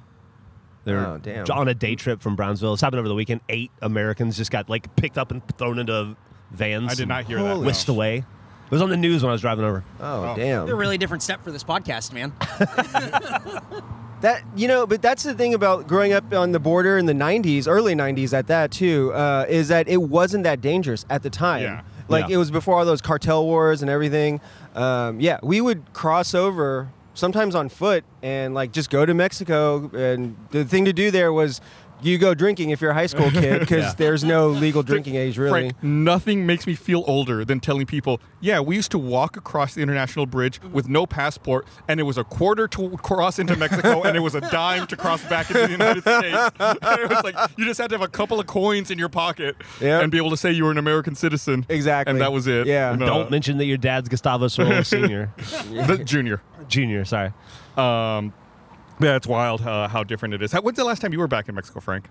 [0.84, 1.46] They're Oh, damn.
[1.50, 2.72] on a day trip from Brownsville.
[2.72, 3.40] It's happened over the weekend.
[3.48, 6.16] Eight Americans just got like picked up and thrown into
[6.52, 6.92] vans.
[6.92, 7.48] I did not hear that.
[7.48, 7.66] Holy no.
[7.66, 8.24] Whisked away.
[8.66, 9.84] It was on the news when I was driving over.
[10.00, 10.36] Oh, Oh.
[10.36, 10.68] damn.
[10.68, 12.32] A really different step for this podcast, man.
[14.22, 17.12] That you know, but that's the thing about growing up on the border in the
[17.12, 21.28] '90s, early '90s, at that too, uh, is that it wasn't that dangerous at the
[21.28, 21.62] time.
[21.62, 21.82] Yeah.
[22.08, 22.36] Like Yeah.
[22.36, 24.40] it was before all those cartel wars and everything.
[24.74, 29.90] Um, yeah, we would cross over sometimes on foot and like just go to Mexico.
[29.94, 31.60] And the thing to do there was
[32.02, 33.92] you go drinking if you're a high school kid because Yeah.
[33.96, 35.50] there's no legal drinking age really.
[35.70, 39.74] Frank, nothing makes me feel older than telling people, yeah, we used to walk across
[39.74, 44.02] the international bridge with no passport, and it was a quarter to cross into Mexico,
[44.02, 46.50] and it was a dime to cross back into the United States.
[46.60, 49.08] And it was like you just had to have a couple of coins in your
[49.08, 50.02] pocket Yep.
[50.02, 51.64] and be able to say you were an American citizen.
[51.68, 52.10] Exactly.
[52.10, 52.66] And that was it.
[52.66, 52.92] Yeah.
[52.92, 55.32] And, uh, Don't mention that your dad's Gustavo Sorola Senior,
[55.86, 56.42] the junior.
[56.68, 57.04] Junior.
[57.04, 57.32] Sorry.
[57.76, 58.32] Um,
[59.00, 60.52] yeah, it's wild uh, how different it is.
[60.52, 62.08] How, when's the last time you were back in Mexico, Frank?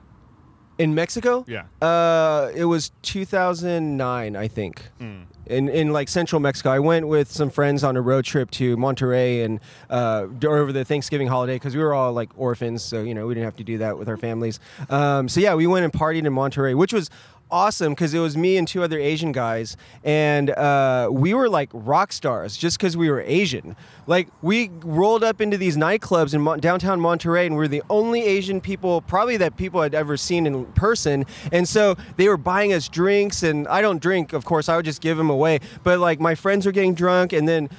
[0.78, 1.46] In Mexico?
[1.48, 1.66] Yeah.
[1.82, 4.90] Uh, it was 2009, I think.
[5.00, 8.76] In in like central Mexico, I went with some friends on a road trip to
[8.76, 13.14] Monterrey and uh, over the Thanksgiving holiday because we were all like orphans, so you
[13.14, 14.60] know we didn't have to do that with our families.
[14.90, 17.10] Um, so yeah, we went and partied in Monterrey, which was
[17.56, 21.70] awesome because it was me and two other Asian guys, and uh, we were like
[21.72, 23.78] rock stars just because we were Asian.
[24.08, 27.82] Like we rolled up into these nightclubs in Mon- downtown Monterrey, and we are the
[27.90, 31.26] only Asian people, probably that people had ever seen in person.
[31.54, 34.68] And so they were buying us drinks, and I don't drink, of course.
[34.68, 35.60] I would just give them away.
[35.84, 37.70] But like my friends were getting drunk, and then.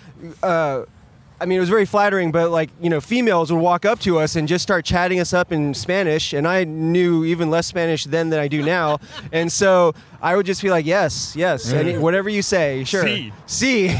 [0.43, 0.85] Uh,
[1.39, 4.19] I mean, it was very flattering, but like, you know, females would walk up to
[4.19, 6.33] us and just start chatting us up in Spanish.
[6.33, 8.99] And I knew even less Spanish then than I do now.
[9.33, 13.07] and so I would just be like, yes, yes, any, whatever you say, sure.
[13.47, 13.89] See.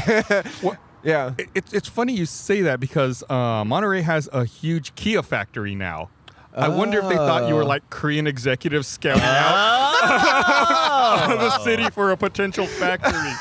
[0.61, 0.77] What?
[1.03, 1.33] yeah.
[1.37, 5.75] It, it's it's funny you say that because uh, Monterrey has a huge Kia factory
[5.75, 6.09] now.
[6.53, 12.11] I wonder if they thought you were like Korean executives scouting out the city for
[12.11, 13.31] a potential factory.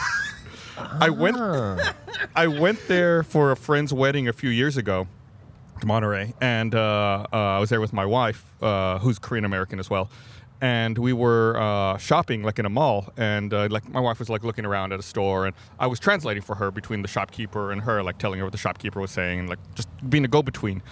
[0.77, 1.37] I went
[2.35, 5.07] I went there for a friend's wedding a few years ago
[5.81, 9.79] to Monterrey, and uh, uh, I was there with my wife, uh, who's Korean American
[9.79, 10.11] as well.
[10.59, 14.31] And we were uh, shopping like in a mall, and uh, like my wife was
[14.31, 17.73] like looking around at a store, and I was translating for her between the shopkeeper
[17.73, 20.29] and her, like telling her what the shopkeeper was saying, and like just being a
[20.29, 20.83] go-between.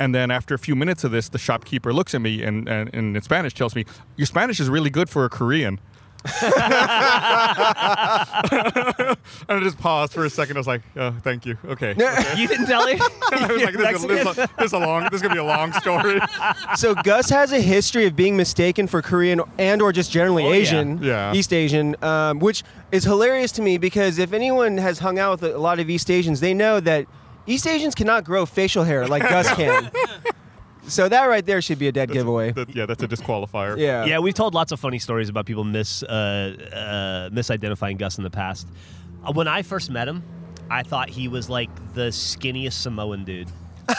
[0.00, 2.90] And then after a few minutes of this, the shopkeeper looks at me and, and,
[2.92, 3.84] and in Spanish tells me,
[4.16, 5.78] "Your Spanish is really good for a Korean."
[6.32, 6.36] and
[9.48, 10.56] I just paused for a second.
[10.56, 11.58] I was like, oh, "Thank you.
[11.64, 11.94] Okay."
[12.36, 12.98] You didn't tell him.
[13.32, 15.02] I was like, this, is, this, is, this is a long.
[15.04, 16.20] This is gonna be a long story.
[16.76, 20.50] so Gus has a history of being mistaken for Korean and or just generally Oh,
[20.50, 20.54] yeah.
[20.56, 21.32] Asian, Yeah.
[21.34, 25.54] East Asian, um, which is hilarious to me because if anyone has hung out with
[25.54, 27.06] a lot of East Asians, they know that
[27.46, 29.90] East Asians cannot grow facial hair like Gus can.
[30.92, 32.52] So that right there should be a dead giveaway.
[32.52, 33.78] That- yeah, that's a disqualifier.
[33.78, 34.04] yeah.
[34.04, 38.24] Yeah, we've told lots of funny stories about people mis uh, uh, misidentifying Gus in
[38.24, 38.68] the past.
[39.24, 40.22] Uh, when I first met him,
[40.70, 43.48] I thought he was like the skinniest Samoan dude.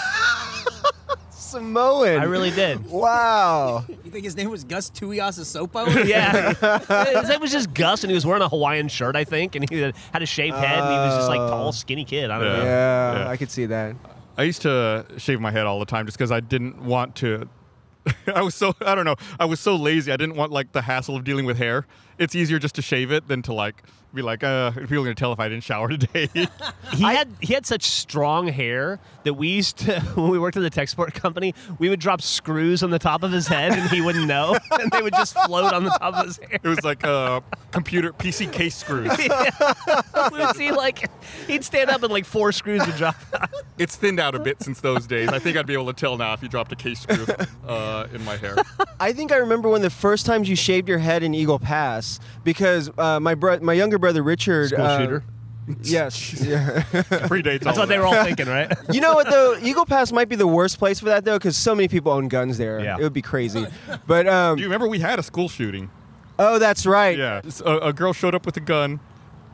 [1.32, 2.20] Samoan.
[2.20, 2.86] I really did.
[2.90, 3.86] Wow.
[4.04, 6.06] You think his name was Gus Tuiasosopo?
[6.08, 6.54] Yeah,
[7.22, 9.68] his name was just Gus, and he was wearing a Hawaiian shirt, I think, and
[9.70, 12.30] he had had a shaved head, and he was just like tall, skinny kid.
[12.32, 12.58] I don't Yeah.
[12.58, 12.64] know.
[12.64, 13.30] Yeah, Yeah.
[13.30, 13.96] I could see that.
[14.38, 17.48] I used to shave my head all the time just because I didn't want to.
[18.36, 19.16] I was so I don't know.
[19.40, 20.12] I was so lazy.
[20.12, 21.86] I didn't want like the hassle of dealing with hair.
[22.24, 23.84] It's easier just to shave it than to like
[24.14, 26.30] be like, uh, people are gonna tell if I didn't shower today.
[26.94, 30.60] He had he had such strong hair that we used to when we worked at
[30.62, 33.90] the tech support company, we would drop screws on the top of his head and
[33.90, 36.60] he wouldn't know, and they would just float on the top of his hair.
[36.64, 39.10] it was like uh, computer PC case screws.
[39.18, 41.10] we would see like
[41.48, 43.50] he'd stand up and like four screws would drop out.
[43.80, 45.30] It's thinned out a bit since those days.
[45.30, 47.26] I think I'd be able to tell now if you dropped a case screw
[47.68, 48.56] uh, in my hair.
[49.00, 52.13] I think I remember when the first times you shaved your head in Eagle Pass
[52.44, 54.70] because uh, my bro- my younger brother Richard.
[54.70, 55.24] School uh, shooter.
[55.82, 56.42] Yes.
[56.46, 56.82] yeah.
[57.30, 57.62] Predates.
[57.62, 58.70] That's what they were all thinking, right?
[58.94, 59.58] You know what though?
[59.64, 62.28] Eagle Pass might be the worst place for that though, because so many people own
[62.28, 62.82] guns there.
[62.82, 62.98] Yeah.
[62.98, 63.66] It would be crazy.
[64.06, 65.90] But um, Do you remember we had a school shooting?
[66.38, 67.18] oh, that's right.
[67.18, 69.00] Yeah, S- a, a girl showed up with a gun,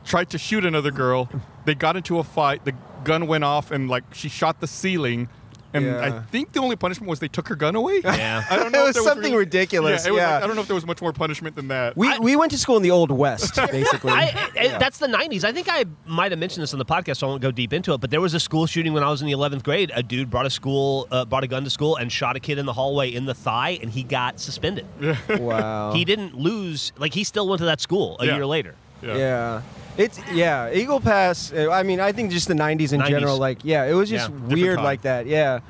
[0.04, 1.28] tried to shoot another girl.
[1.64, 2.64] They got into a fight.
[2.64, 5.28] The gun went off, and like she shot the ceiling.
[5.72, 6.04] And Yeah.
[6.04, 8.00] I think the only punishment was they took her gun away.
[8.02, 8.44] Yeah.
[8.50, 8.80] I don't It know.
[8.80, 10.34] if was there something really- ridiculous, Yeah, it was yeah.
[10.34, 11.96] like- I don't know if there was much more punishment than that.
[11.96, 14.12] We, we went to school in the old west, basically.
[14.12, 15.44] I, I- That's the 90s.
[15.44, 17.72] I think I might have mentioned this on the podcast, so I won't go deep
[17.72, 18.00] into it.
[18.00, 19.92] But there was a school shooting when I was in the 11th grade.
[19.94, 22.58] A dude brought a school, uh, brought a gun to school and shot a kid
[22.58, 24.86] in the hallway in the thigh, and he got suspended.
[25.28, 25.92] wow.
[25.92, 26.92] He didn't lose.
[26.98, 28.36] Like he still went to that school a Yeah.
[28.36, 28.74] year later.
[29.02, 29.62] yeah.
[30.00, 30.04] Yeah.
[30.06, 31.52] It's yeah, Eagle Pass.
[31.52, 33.08] uh, I mean, I think just the '90s in 90s.
[33.08, 33.38] general.
[33.38, 34.84] Like, yeah, it was just Yeah, weird time.
[34.84, 35.26] like that.
[35.26, 35.60] Yeah.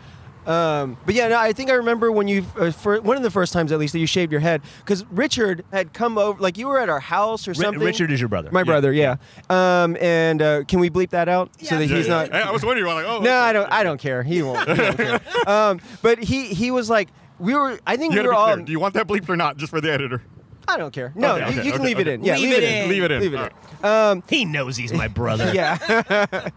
[0.47, 3.31] Um, but yeah, no, I think I remember when you, uh, for one of the
[3.31, 6.41] first times at least, that you shaved your head because Richard had come over.
[6.41, 7.83] Like you were at our house or Ri- something.
[7.85, 8.49] Richard is your brother.
[8.51, 8.91] my brother.
[8.93, 9.17] Yeah.
[9.51, 12.15] Um, and uh, can we bleep that out so that Yeah, he's yeah.
[12.15, 12.33] not?
[12.33, 12.87] Hey, I was wondering.
[12.93, 13.31] Like, oh, No, okay.
[13.31, 13.71] I don't.
[13.73, 14.23] I don't care.
[14.23, 14.67] He won't.
[14.69, 15.21] He don't care.
[15.47, 17.79] Um, but he he was like, we were.
[17.87, 18.53] I think You we were all.
[18.55, 18.65] clear.
[18.65, 19.59] Do you want that bleeped or not?
[19.59, 20.23] Just for the editor.
[20.71, 21.13] I don't care.
[21.15, 22.15] No, Okay, you, okay, you can okay, leave it okay.
[22.15, 22.25] in.
[22.25, 22.83] Yeah, Leave leave, it it in.
[22.85, 22.89] in.
[22.91, 23.21] Leave it in.
[23.21, 23.53] Leave it
[23.83, 24.23] All in.
[24.29, 25.51] He knows he's my brother.
[25.55, 25.79] Yeah.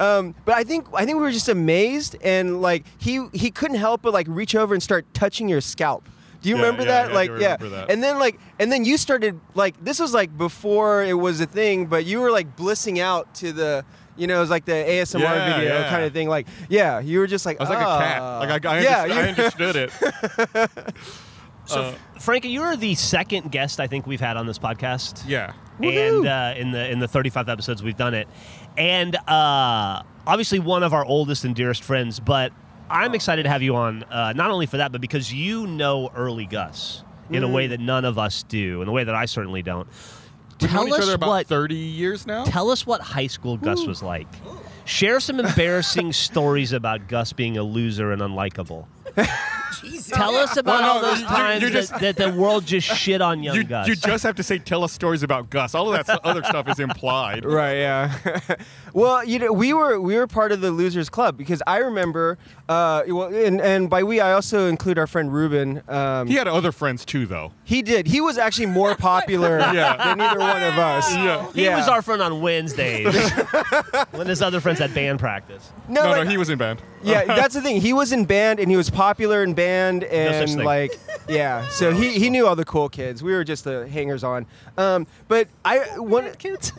[0.00, 3.76] um, but I think I think we were just amazed, and like he he couldn't
[3.78, 6.08] help but like reach over and start touching your scalp.
[6.40, 7.06] Do you Yeah, remember yeah, that?
[7.08, 7.56] yeah, I like, do yeah.
[7.56, 7.90] that.
[7.90, 11.46] And then like, and then you started like this was like before it was a
[11.46, 13.84] thing, but you were like blissing out to the.
[14.16, 15.90] You know, it was like the ASMR Yeah, video yeah.
[15.90, 16.28] kind of thing.
[16.28, 18.20] Like, yeah, you were just like, I was like a cat.
[18.20, 20.70] "Ah." Like I, I, yeah, understood, I understood it.
[21.68, 25.22] So, Frankie, you are the second guest I think we've had on this podcast.
[25.26, 25.52] Yeah.
[25.82, 28.26] and uh, in the in the 35 episodes we've done it,
[28.76, 32.20] and uh, obviously one of our oldest and dearest friends.
[32.20, 32.52] But
[32.90, 36.10] I'm excited to have you on, uh, not only for that, but because you know
[36.14, 39.26] early Gus in a way that none of us do, in a way that I
[39.26, 39.86] certainly don't.
[40.60, 42.44] We've known each us other about what 30 years now.
[42.44, 44.26] tell us what high school Gus was like.
[44.86, 48.86] Share some embarrassing stories about Gus being a loser and unlikable.
[49.80, 50.10] Jesus.
[50.10, 52.66] Tell us about Well, all no, those you- times you that, just- that the world
[52.66, 53.86] just shit on young you, Gus.
[53.88, 55.74] you just have to say, tell us stories about Gus.
[55.74, 57.44] All of that s- other stuff is implied.
[57.44, 57.74] Right.
[57.78, 58.12] Yeah.
[58.92, 62.38] well, you know, we were we were part of the losers club because I remember.
[62.68, 65.82] Uh, well, and and by we I also include our friend Ruben.
[65.88, 67.52] Um, He had other friends too, though.
[67.64, 68.06] he did.
[68.06, 69.96] He was actually more popular Yeah.
[69.96, 71.14] than either one of us.
[71.14, 71.46] Yeah.
[71.54, 71.76] He Yeah.
[71.76, 73.14] was our friend on Wednesdays
[74.10, 75.70] when his other friends had band practice.
[75.88, 76.82] No, No, like- no, he was in band.
[77.02, 77.80] yeah, that's the thing.
[77.80, 80.64] He was in band and he was popular in band and thing.
[80.64, 81.68] like yeah.
[81.70, 83.22] So he, he knew all the cool kids.
[83.22, 84.46] We were just the hangers on.
[84.76, 86.72] Um, but I one Kids.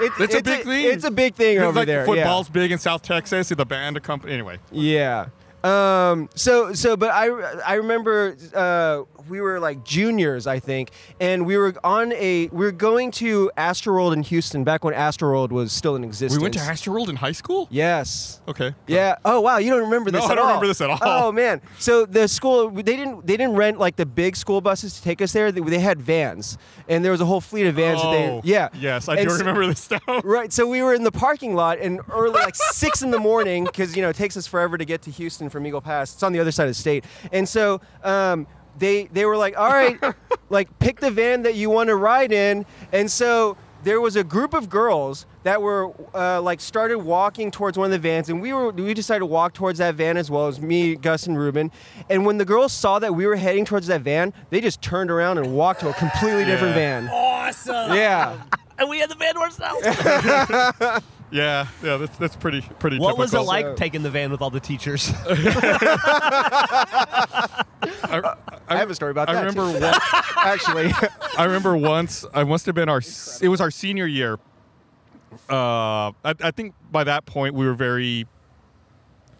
[0.00, 0.86] it, It's a big thing.
[0.86, 2.00] It's a big thing over like there.
[2.00, 2.06] yeah.
[2.06, 3.48] football's big in South Texas.
[3.50, 4.32] The band, a company.
[4.32, 5.26] Anyway, Yeah.
[5.64, 6.28] Um.
[6.34, 7.26] So so, but I
[7.66, 10.90] I remember uh, we were like juniors, I think,
[11.20, 15.50] and we were on a we were going to Astroworld in Houston back when Astroworld
[15.50, 16.38] was still in existence.
[16.38, 17.66] we went to Astroworld in high school.
[17.70, 18.40] Yes.
[18.46, 18.72] Okay.
[18.86, 19.16] Yeah.
[19.24, 20.22] Oh wow, you don't remember this?
[20.22, 20.46] No, I don't all.
[20.46, 20.98] remember this at all.
[21.02, 21.60] Oh man.
[21.78, 25.20] So the school they didn't they didn't rent like the big school buses to take
[25.20, 25.50] us there.
[25.50, 26.56] They, they had vans,
[26.88, 28.00] and there was a whole fleet of vans.
[28.02, 28.68] Oh, that they, yeah.
[28.74, 30.02] Yes, I And do so- remember this stuff.
[30.24, 30.52] Right.
[30.52, 33.96] So we were in the parking lot and early, like six in the morning, because
[33.96, 36.14] you know it takes us forever to get to Houston from Eagle Pass.
[36.14, 38.46] It's on the other side of the state, and so um,
[38.78, 39.98] they they were like, "All right,
[40.50, 43.56] like pick the van that you want to ride in," and so.
[43.84, 47.92] There was a group of girls that were uh, like started walking towards one of
[47.92, 50.48] the vans, and we were we decided to walk towards that van as well.
[50.48, 51.70] as me, Gus, and Ruben.
[52.10, 55.12] And when the girls saw that we were heading towards that van, they just turned
[55.12, 57.08] around and walked to a completely different van.
[57.08, 57.94] Awesome.
[57.94, 58.42] Yeah.
[58.78, 61.04] And we had the van to ourselves.
[61.30, 62.98] Yeah, yeah, that's that's pretty pretty.
[62.98, 65.12] what was it like So- taking the van with all the teachers?
[66.90, 68.34] I,
[68.68, 69.40] I have a story about I that.
[69.40, 69.84] remember too.
[69.84, 69.94] one,
[70.36, 70.92] actually.
[71.36, 72.24] I remember once.
[72.34, 73.02] I must have been our.
[73.40, 74.38] It was our senior year.
[75.50, 78.26] Uh, I, I think by that point we were very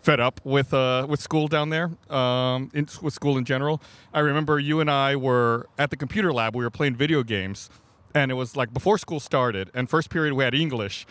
[0.03, 1.91] fed up with uh with school down there.
[2.11, 3.81] Um, in, with school in general.
[4.13, 6.55] I remember you and I were at the computer lab.
[6.55, 7.71] We were playing video games,
[8.15, 9.71] and it was like before school started.
[9.75, 11.07] And first period we had English.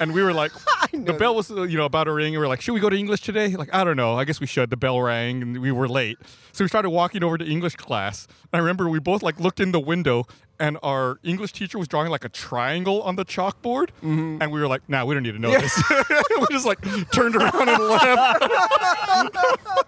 [0.00, 0.50] And we were like,
[0.92, 2.28] the bell was, uh, you know, about to ring.
[2.28, 3.48] And we were like, should we go to English today?
[3.48, 4.14] Like, I don't know.
[4.14, 4.70] I guess we should.
[4.70, 6.18] The bell rang and we were late.
[6.52, 8.26] So we started walking over to English class.
[8.52, 10.26] I remember we both like looked in the window
[10.58, 13.90] and our English teacher was drawing like a triangle on the chalkboard.
[14.02, 14.38] Mm-hmm.
[14.40, 15.82] And we were like, nah, we don't need to know this.
[16.10, 16.80] we just like
[17.12, 18.42] turned around and left.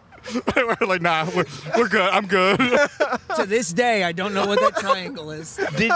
[0.35, 1.45] we we're like, nah, we're,
[1.77, 2.01] we're good.
[2.01, 2.61] I'm good.
[3.37, 5.59] To this day, I don't know what that triangle is.
[5.79, 5.91] did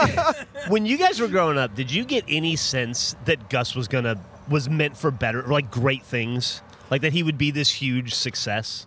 [0.68, 4.18] when you guys were growing up, did you get any sense that Gus was gonna
[4.48, 8.86] was meant for better, like great things, like that he would be this huge success?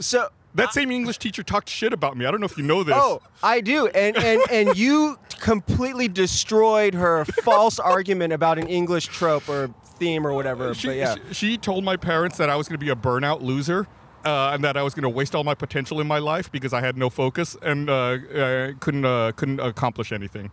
[0.00, 2.24] So that same English teacher talked shit about me.
[2.24, 2.94] I don't know if you know this.
[2.96, 9.06] Oh, I do, and and and you completely destroyed her false argument about an English
[9.08, 9.68] trope or
[9.98, 10.74] theme or whatever.
[10.74, 12.96] She, but yeah, she, she told my parents that I was going to be a
[12.96, 13.86] burnout loser.
[14.24, 16.72] Uh, and that I was going to waste all my potential in my life because
[16.72, 20.50] I had no focus and uh, uh, couldn't uh, couldn't accomplish anything.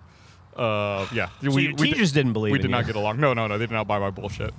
[0.55, 3.19] Uh, yeah, So your teachers didn't believe We in did not get along.
[3.19, 3.57] No, no, no.
[3.57, 4.53] They did not buy my bullshit.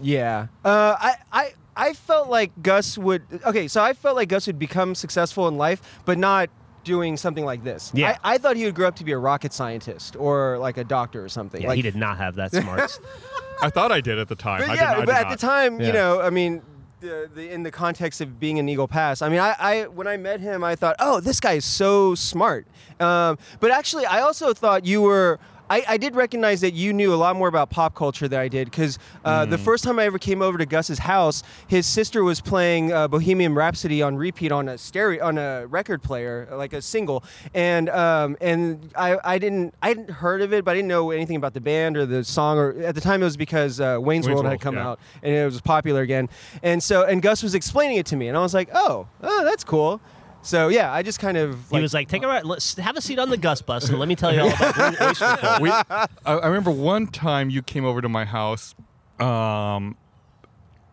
[0.00, 0.46] yeah.
[0.64, 1.54] Uh, I I.
[1.78, 3.22] I felt like Gus would.
[3.44, 6.48] Okay, so I felt like Gus would become successful in life, but not
[6.84, 7.90] doing something like this.
[7.94, 8.16] Yeah.
[8.24, 10.84] I, I thought he would grow up to be a rocket scientist or like a
[10.84, 11.60] doctor or something.
[11.60, 12.98] Yeah, like, he did not have that smarts.
[13.62, 14.60] I thought I did at the time.
[14.60, 15.30] But I yeah, did, I but did at not.
[15.32, 15.86] the time, Yeah.
[15.88, 16.62] you know, I mean,
[17.06, 20.06] the, the, in the context of being in Eagle Pass, I mean, I, I when
[20.06, 22.66] I met him, I thought, oh, this guy is so smart.
[23.00, 25.38] Um, but actually, I also thought you were.
[25.68, 28.48] I, I did recognize that you knew a lot more about pop culture than I
[28.48, 29.50] did because uh, Mm.
[29.50, 33.08] the first time I ever came over to Gus's house, his sister was playing uh,
[33.08, 37.24] Bohemian Rhapsody on repeat on a stereo on a record player, like a single,
[37.54, 41.10] and um, and I, I didn't I hadn't heard of it, but I didn't know
[41.10, 42.58] anything about the band or the song.
[42.58, 44.88] Or at the time, it was because uh, Wayne's, Wayne's World, World, had come yeah.
[44.88, 46.28] out and it was popular again,
[46.62, 49.44] and so and Gus was explaining it to me, and I was like, oh, oh,
[49.44, 50.00] that's cool.
[50.46, 52.44] So yeah, I just kind of he was like, "Take a ride.
[52.44, 54.74] Let's have a seat on the Gus bus, and let me tell you all about
[54.76, 58.76] Blue Oyster Cult." we, I, I remember one time you came over to my house.
[59.18, 59.96] Um,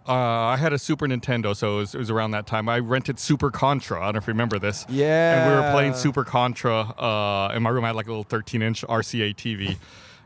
[0.08, 2.68] uh, I had a Super Nintendo, so it was, it was around that time.
[2.68, 4.02] I rented Super Contra.
[4.02, 4.86] I don't know if you remember this.
[4.90, 5.44] Yeah.
[5.44, 7.84] And we were playing Super Contra uh, in my room.
[7.86, 9.68] I had like a little 13 inch RCA TV.
[9.68, 9.78] and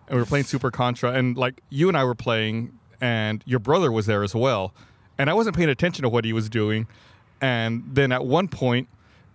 [0.09, 1.11] we were playing Super Contra.
[1.11, 4.73] And like you and I were playing, and your brother was there as well.
[5.17, 6.87] And I wasn't paying attention to what he was doing.
[7.39, 8.87] And then at one point,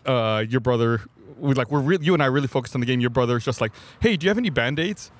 [0.06, 1.02] uh, your brother,
[1.38, 3.00] we like, we're re- you and I really focused on the game.
[3.00, 5.10] Your brother's just like, hey, do you have any band aids?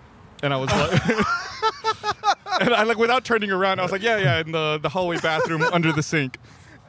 [0.43, 1.07] And I was like,
[2.61, 5.19] and I like without turning around, I was like, yeah, yeah, in the, the hallway
[5.19, 6.39] bathroom under the sink.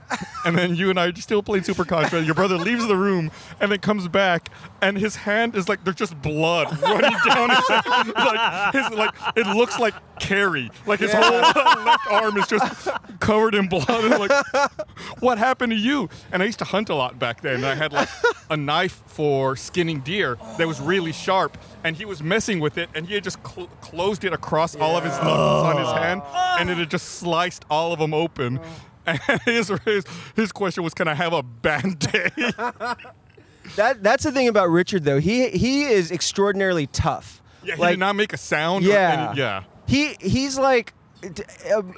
[0.45, 2.21] And then you and I are still playing Super Contra.
[2.21, 4.49] Your brother leaves the room and then comes back,
[4.81, 8.13] and his hand is like there's just blood running down his hand.
[8.13, 10.69] Like, his, like it looks like Carrie.
[10.85, 12.89] Like his whole left arm is just
[13.21, 13.87] covered in blood.
[13.87, 14.71] And I'm like,
[15.19, 16.09] what happened to you?
[16.33, 17.55] And I used to hunt a lot back then.
[17.55, 18.09] And I had like
[18.49, 22.89] a knife for skinning deer that was really sharp, and he was messing with it,
[22.95, 25.93] and he had just cl- closed it across all of his knuckles on his oh.
[25.93, 26.21] hand,
[26.59, 28.59] and it had just sliced all of them open.
[29.05, 30.03] And his, his,
[30.35, 32.31] his question was, "Can I have a band-aid?"
[33.77, 35.19] That that's the thing about Richard though.
[35.19, 37.41] He he is extraordinarily tough.
[37.63, 38.83] Yeah, he Like, did not make a sound.
[38.83, 39.63] Yeah, any- yeah.
[39.87, 40.93] He he's like,
[41.73, 41.93] um,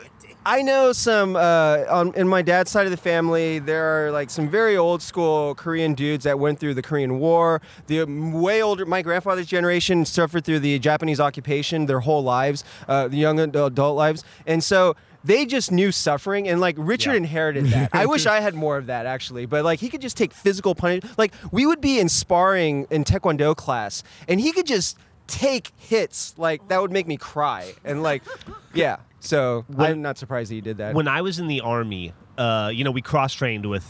[0.45, 3.57] I know some uh, on in my dad's side of the family.
[3.57, 7.63] There are like some very old school Korean dudes that went through the Korean War.
[7.87, 12.63] The um, way older, my grandfather's generation suffered through the Japanese occupation their whole lives,
[12.87, 14.95] uh, the young adult lives, and so.
[15.25, 17.17] They just knew suffering, and like Richard Yeah.
[17.17, 17.89] inherited that.
[17.93, 20.75] I wish I had more of that actually, but like he could just take physical
[20.75, 21.17] punishment.
[21.17, 26.35] Like we would be in sparring in Taekwondo class, and he could just take hits
[26.37, 28.21] like that would make me cry and like
[28.75, 32.13] yeah so i'm not surprised that he did that when I was in the army,
[32.37, 33.83] uh, you know, we cross trained with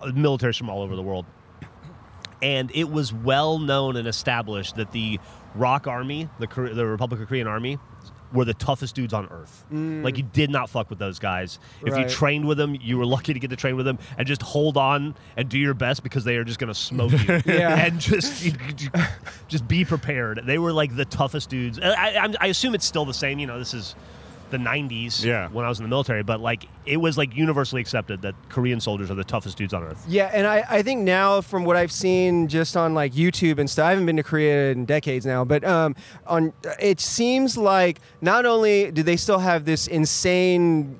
[0.00, 1.26] uh, militaries from all over the world,
[2.42, 5.18] and it was well known and established that the
[5.56, 7.78] ROK Army, the the Republic of Korean Army,
[8.32, 9.64] were the toughest dudes on earth.
[9.72, 10.02] Mm.
[10.04, 11.58] Like you did not fuck with those guys.
[11.84, 14.26] If you trained with them, you were lucky to get to train with them, and
[14.26, 17.40] just hold on and do your best because they are just going to smoke you.
[17.46, 17.86] Yeah.
[17.86, 18.90] and just you- you-
[19.48, 20.42] just be prepared.
[20.44, 21.78] They were like the toughest dudes.
[21.80, 23.38] I, I, I assume it's still the same.
[23.38, 23.94] You know, this is
[24.50, 25.48] the 90s Yeah.
[25.48, 28.80] when I was in the military, but like it was like universally accepted that Korean
[28.80, 30.04] soldiers are the toughest dudes on earth.
[30.08, 33.68] yeah and I, I think now from what i've seen just on like youtube and
[33.68, 35.94] stuff i haven't been to korea in decades now but um
[36.26, 40.98] on it seems like not only do they still have this insane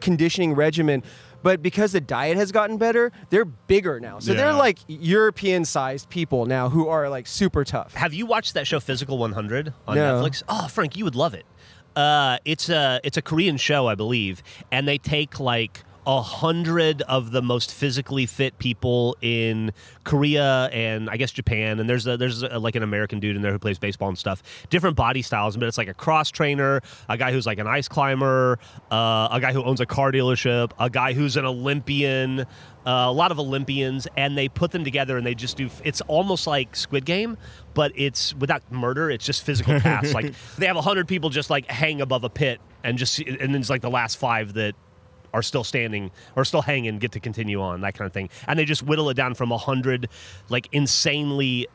[0.00, 1.02] conditioning regimen
[1.42, 6.08] but because the diet has gotten better they're bigger now so they're like european sized
[6.10, 9.96] people now who are like super tough Have you watched that show Physical 100 on
[9.96, 10.22] No.
[10.22, 10.42] Netflix?
[10.48, 11.44] Oh, Frank, you would love it.
[11.96, 17.02] Uh, it's a it's a Korean show, I believe, and they take like a hundred
[17.02, 19.70] of the most physically fit people in
[20.02, 23.42] Korea and I guess Japan, and there's a, there's a, like an American dude in
[23.42, 24.42] there who plays baseball and stuff.
[24.70, 27.86] Different body styles, but it's like a cross trainer, a guy who's like an ice
[27.86, 28.58] climber,
[28.90, 32.44] uh, a guy who owns a car dealership, a guy who's an Olympian, uh,
[32.84, 35.70] a lot of Olympians, and they put them together and they just do.
[35.84, 37.38] It's almost like Squid Game,
[37.72, 39.12] but it's without murder.
[39.12, 40.12] It's just physical tasks.
[40.12, 43.54] like they have a hundred people just like hang above a pit and just and
[43.54, 44.74] then it's like the last five that
[45.32, 48.28] are still standing or still hanging get to continue on that kind of thing.
[48.46, 50.08] And they just whittle it down from a hundred
[50.48, 51.68] like insanely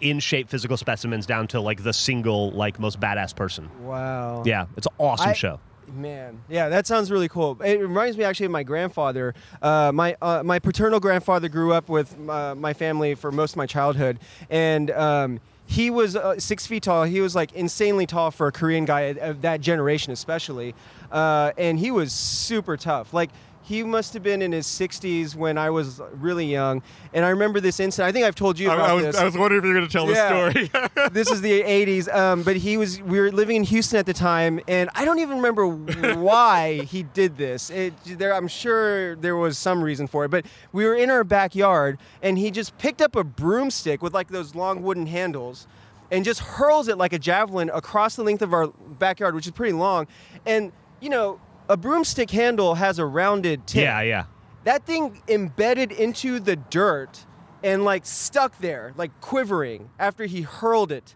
[0.00, 3.70] in shape physical specimens down to like the single like most badass person.
[3.84, 4.42] Wow.
[4.44, 5.60] Yeah it's an awesome I- show.
[5.94, 7.60] Man, yeah, that sounds really cool.
[7.60, 9.34] It reminds me actually of my grandfather.
[9.60, 13.56] Uh, my uh, my paternal grandfather grew up with uh, my family for most of
[13.56, 15.40] my childhood, and um,
[15.72, 17.04] he was uh, six feet tall.
[17.04, 20.74] He was like insanely tall for a Korean guy of that generation, especially,
[21.10, 23.12] uh, and he was super tough.
[23.14, 23.30] Like.
[23.64, 26.82] He must have been in his 60s when I was really young,
[27.14, 28.08] and I remember this incident.
[28.08, 29.68] I think I've told you I, about I was, this I was wondering if you
[29.72, 30.50] were going to tell Yeah.
[30.50, 31.08] the story.
[31.12, 34.12] this is the 80s um, but he was we were living in houston at the
[34.12, 35.66] time and i don't even remember
[36.16, 40.44] why he did this it, there, i'm sure there was some reason for it but
[40.72, 44.54] we were in our backyard and he just picked up a broomstick with like those
[44.54, 45.66] long wooden handles
[46.10, 49.52] and just hurls it like a javelin across the length of our backyard which is
[49.52, 50.06] pretty long
[50.46, 51.40] and you know
[51.72, 54.24] a broomstick handle has a rounded tip yeah yeah
[54.64, 57.26] that thing embedded into the dirt
[57.62, 61.14] and like stuck there, like quivering after he hurled it.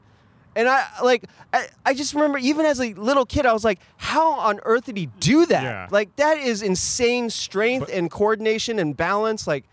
[0.54, 3.78] And I like I, I just remember even as a little kid, I was like,
[3.96, 5.62] how on earth did he do that?
[5.62, 5.88] Yeah.
[5.90, 9.46] Like that is insane strength and coordination and balance.
[9.46, 9.64] Like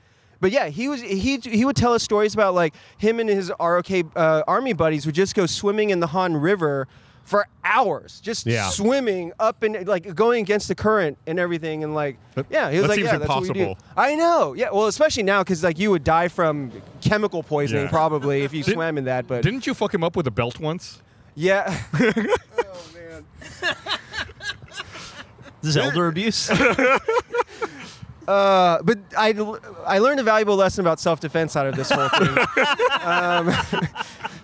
[0.42, 3.50] but yeah, he was he he would tell us stories about like him and his
[3.62, 6.90] ROK uh, army buddies would just go swimming in the Han River
[7.24, 8.70] for hours, just Yeah.
[8.70, 12.78] swimming up and like going against the current and everything, and like That- yeah, he
[12.78, 13.60] was that like, seems yeah, that's what we do.
[13.62, 13.78] impossible.
[13.96, 14.70] I know, yeah.
[14.72, 16.72] Well, especially now because like you would die from
[17.02, 17.90] chemical poisoning Yeah.
[17.90, 19.28] probably if you Didn't- swam in that.
[19.28, 21.02] But Didn't you fuck him up with a belt once?
[21.36, 21.80] yeah.
[21.94, 22.00] oh
[22.94, 23.26] man.
[25.62, 26.50] This is elder abuse.
[28.26, 29.34] Uh, but I,
[29.86, 32.38] I learned a valuable lesson about self defense out of this whole thing.
[33.02, 33.54] um,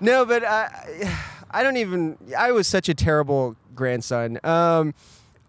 [0.02, 1.16] no, but I,
[1.52, 2.18] I don't even.
[2.38, 4.40] I was such a terrible grandson.
[4.44, 4.94] Um,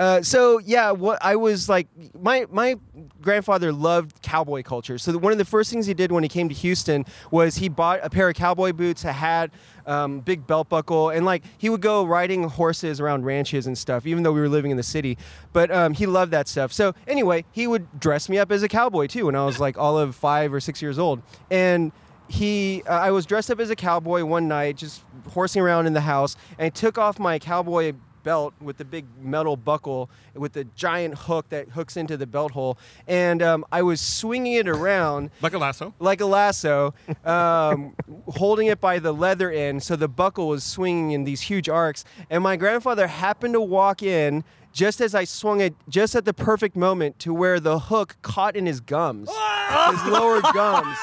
[0.00, 1.86] uh, so yeah, what I was like,
[2.18, 2.76] my my
[3.20, 4.96] grandfather loved cowboy culture.
[4.96, 7.68] So one of the first things he did when he came to Houston was he
[7.68, 9.50] bought a pair of cowboy boots, a hat,
[9.84, 14.06] um, big belt buckle, and like he would go riding horses around ranches and stuff.
[14.06, 15.18] Even though we were living in the city,
[15.52, 16.72] but um, he loved that stuff.
[16.72, 19.76] So anyway, he would dress me up as a cowboy too when I was like
[19.76, 21.20] all of five or six years old,
[21.50, 21.92] and
[22.30, 25.92] he uh, I was dressed up as a cowboy one night, just horsing around in
[25.92, 30.52] the house, and I took off my cowboy belt with the big metal buckle with
[30.52, 32.78] the giant hook that hooks into the belt hole,
[33.08, 35.94] and um, I was swinging it around Like a lasso.
[35.98, 37.94] like a lasso, um,
[38.28, 42.04] holding it by the leather end, so the buckle was swinging in these huge arcs.
[42.28, 46.32] And my grandfather happened to walk in just as I swung it, just at the
[46.34, 50.96] perfect moment to where the hook caught in his gums, his lower gums,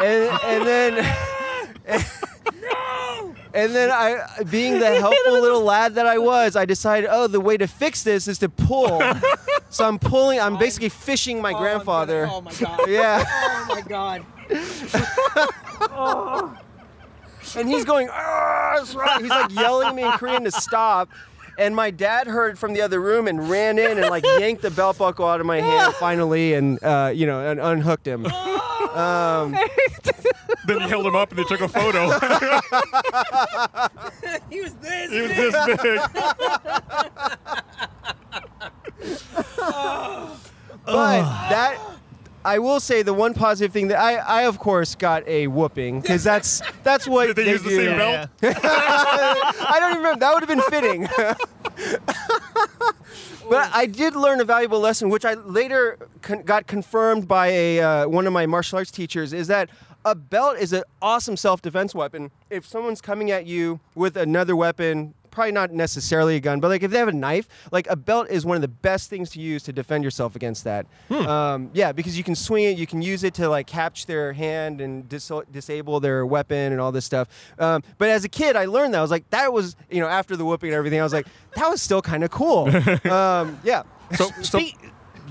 [0.00, 1.16] and, and then.
[3.54, 7.40] And then I, being the helpful little lad that I was, I decided, oh, the
[7.40, 9.00] way to fix this is to pull.
[9.70, 10.38] so I'm pulling.
[10.38, 12.28] I'm basically fishing my grandfather.
[12.30, 12.80] Oh my god.
[12.88, 13.24] Yeah.
[13.26, 14.26] Oh my god.
[17.56, 21.08] and he's going, "Ah, right." He's like yelling at me in Korean to stop.
[21.58, 24.70] And my dad heard from the other room and ran in and like yanked the
[24.70, 28.26] belt buckle out of my hand finally, and uh, you know, and unhooked him.
[28.26, 29.56] Um,
[30.66, 32.08] Then you held him up and they took a photo.
[34.50, 35.12] he was this.
[35.12, 36.00] he was this big.
[40.84, 41.78] but that.
[42.46, 46.00] I will say the one positive thing that I, I of course got a whooping
[46.00, 47.76] because that's that's what Did they use the do.
[47.84, 48.28] same belt?
[48.42, 50.20] I don't even remember.
[50.20, 51.08] That would have been fitting.
[53.50, 57.80] but I did learn a valuable lesson, which I later con- got confirmed by a
[57.80, 59.68] uh, one of my martial arts teachers, is that
[60.04, 62.30] a belt is an awesome self-defense weapon.
[62.48, 66.82] If someone's coming at you with another weapon, probably not necessarily a gun, but like
[66.82, 69.38] if they have a knife, like a belt is one of the best things to
[69.38, 70.86] use to defend yourself against that.
[71.10, 74.32] Um, yeah, because you can swing it, you can use it to like catch their
[74.32, 77.28] hand and dis- disable their weapon and all this stuff.
[77.58, 80.08] Um, but as a kid, I learned that I was like, that was you know
[80.08, 82.68] after the whooping and everything, I was like, that was still kind of cool.
[83.12, 83.82] um, yeah.
[84.16, 84.78] So, so Speak-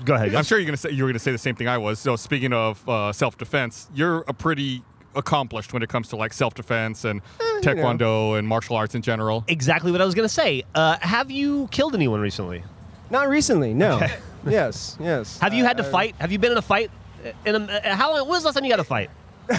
[0.04, 0.34] Go ahead.
[0.36, 1.98] I'm sure you're gonna say you were gonna say the same thing I was.
[1.98, 4.84] So speaking of uh, self-defense, you're a pretty
[5.16, 7.20] accomplished when it comes to like self-defense and
[7.62, 9.44] taekwondo and martial arts in general.
[9.48, 10.62] Exactly what I was going to say.
[10.74, 12.62] Uh, have you killed anyone recently?
[13.10, 14.00] Not recently, no.
[14.46, 15.38] yes, yes.
[15.38, 16.14] Have you had to Uh, fight?
[16.18, 16.90] Have you been in a fight?
[17.44, 18.20] In a, uh, how long?
[18.22, 19.10] When was the last time you got a fight?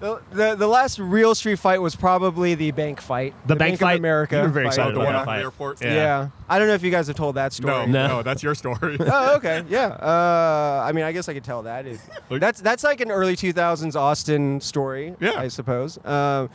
[0.00, 3.34] The, the, the last real street fight was probably the bank fight.
[3.48, 3.92] The bank Bank fight?
[3.94, 4.36] of America.
[4.36, 4.68] You were very fight.
[4.74, 5.40] excited the about one that off the fight.
[5.42, 5.82] airport.
[5.82, 5.94] Yeah.
[5.94, 6.28] Yeah.
[6.48, 7.72] I don't know if you guys have told that story.
[7.72, 8.06] No, No.
[8.08, 8.96] no, that's your story.
[9.00, 9.64] oh, okay.
[9.68, 9.86] Yeah.
[9.88, 11.86] Uh, I mean, I guess I could tell that.
[11.86, 15.32] If, that's that's like an early 2000s Austin story, Yeah.
[15.40, 15.98] I suppose.
[16.04, 16.48] Um,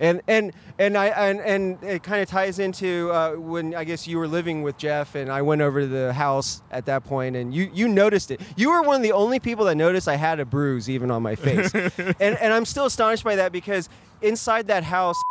[0.00, 4.08] and and and I and, and it kind of ties into uh, when I guess
[4.08, 7.36] you were living with Geoff, and I went over to the house at that point,
[7.36, 8.40] and you you noticed it.
[8.56, 11.22] You were one of the only people that noticed I had a bruise even on
[11.22, 13.88] my face, and and I'm still astonished by that because
[14.22, 15.22] inside that house.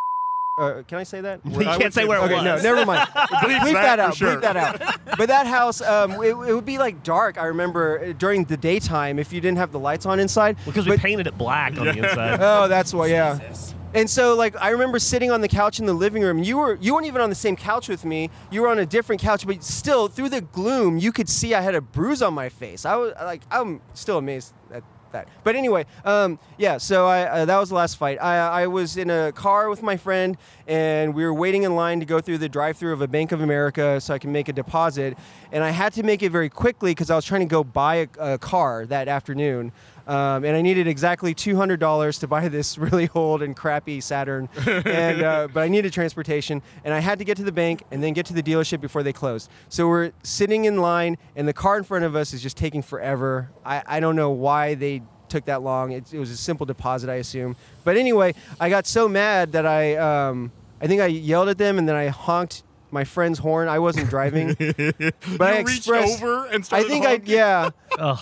[0.58, 1.40] Uh, can I say that?
[1.46, 2.44] You I can't say say where it Okay, was.
[2.44, 3.08] no, never mind.
[3.16, 4.14] bleep, that that, out.
[4.18, 4.36] sure.
[4.36, 5.00] Bleep that out.
[5.18, 7.38] But that house, um, it, it would be like dark.
[7.38, 10.58] I remember uh, during the daytime if you didn't have the lights on inside.
[10.66, 12.40] Because we painted it black on the inside.
[12.42, 13.06] Oh, that's why.
[13.08, 13.40] Yeah.
[13.94, 16.40] And so, like, I remember sitting on the couch in the living room.
[16.40, 18.30] You were you weren't even on the same couch with me.
[18.52, 21.62] You were on a different couch, but still, through the gloom, you could see I
[21.62, 22.86] had a bruise on my face.
[22.86, 25.28] I was like, I'm still amazed at that.
[25.44, 26.78] But anyway, um, yeah.
[26.78, 28.22] So I uh, that was the last fight.
[28.22, 30.38] I I was in a car with my friend,
[30.70, 33.42] and we were waiting in line to go through the drive-through of a Bank of
[33.42, 35.18] America so I can make a deposit,
[35.52, 37.96] and I had to make it very quickly because I was trying to go buy
[37.96, 39.72] a, a car that afternoon.
[40.06, 44.00] Um, and I needed exactly two hundred dollars to buy this really old and crappy
[44.00, 47.84] Saturn, and uh, but I needed transportation, and I had to get to the bank
[47.90, 49.50] and then get to the dealership before they closed.
[49.70, 52.84] So we're sitting in line, and the car in front of us is just taking
[52.84, 53.50] forever.
[53.66, 55.92] I, I don't know why they took that long.
[55.92, 57.56] It, it was a simple deposit, I assume.
[57.84, 60.52] But anyway, I got so mad that I um,
[60.82, 63.68] I think I yelled at them, and then I honked my friend's horn.
[63.68, 66.22] I wasn't driving, but I you reached expressed.
[66.22, 67.34] over and I started think I honking?
[67.34, 67.70] yeah.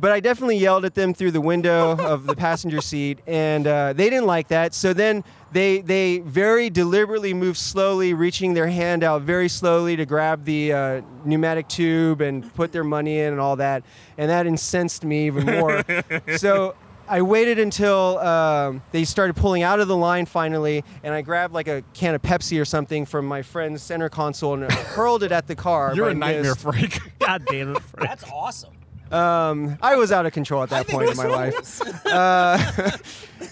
[0.00, 3.92] But I definitely yelled at them through the window of the passenger seat, and uh,
[3.94, 4.72] they didn't like that.
[4.72, 10.06] So then they they very deliberately moved slowly, reaching their hand out very slowly to
[10.06, 13.82] grab the uh, pneumatic tube and put their money in and all that,
[14.16, 15.82] and that incensed me even more.
[16.36, 16.76] so
[17.08, 21.54] I waited until um, they started pulling out of the line finally, and I grabbed
[21.54, 25.32] like a can of Pepsi or something from my friend's center console and hurled it
[25.32, 25.94] at the car.
[25.94, 26.60] You're but a I nightmare, missed.
[26.60, 27.00] Frank.
[27.18, 28.08] God damn it, Frank.
[28.08, 28.72] That's awesome.
[29.10, 31.80] Um, I was out of control at that point in my life.
[32.08, 32.90] Uh,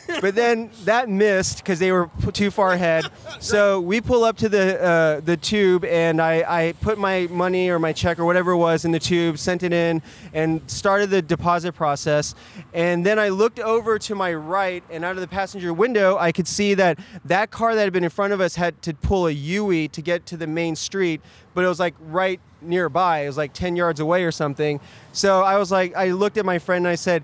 [0.21, 3.07] but then that missed because they were too far ahead.
[3.39, 7.69] So we pull up to the uh, the tube, and I, I put my money
[7.69, 10.01] or my check or whatever it was in the tube, sent it in,
[10.33, 12.35] and started the deposit process.
[12.73, 16.33] And then I looked over to my right, and out of the passenger window, I
[16.33, 19.27] could see that that car that had been in front of us had to pull
[19.27, 21.21] a U-E to get to the main street,
[21.55, 23.21] but it was like right nearby.
[23.21, 24.81] It was like 10 yards away or something.
[25.13, 27.23] So I was like, I looked at my friend and I said,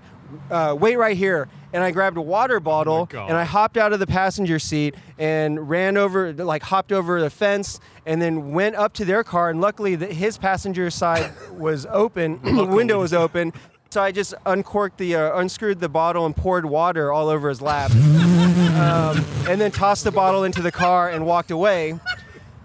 [0.49, 1.47] uh, wait right here.
[1.73, 3.29] And I grabbed a water bottle God.
[3.29, 7.31] and I hopped out of the passenger seat and ran over, like hopped over the
[7.31, 9.49] fence and then went up to their car.
[9.49, 13.53] And luckily, the, his passenger side was open, the window was open.
[13.89, 17.61] So I just uncorked the, uh, unscrewed the bottle and poured water all over his
[17.61, 17.91] lap.
[17.95, 21.99] um, and then tossed the bottle into the car and walked away.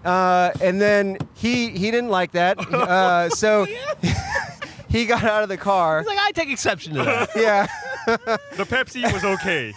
[0.08, 3.66] Uh, and then he he didn't like that, uh, so
[4.88, 5.98] he got out of the car.
[5.98, 7.28] He's like, I take exception to that.
[7.36, 7.66] Yeah,
[8.06, 9.74] The Pepsi was okay.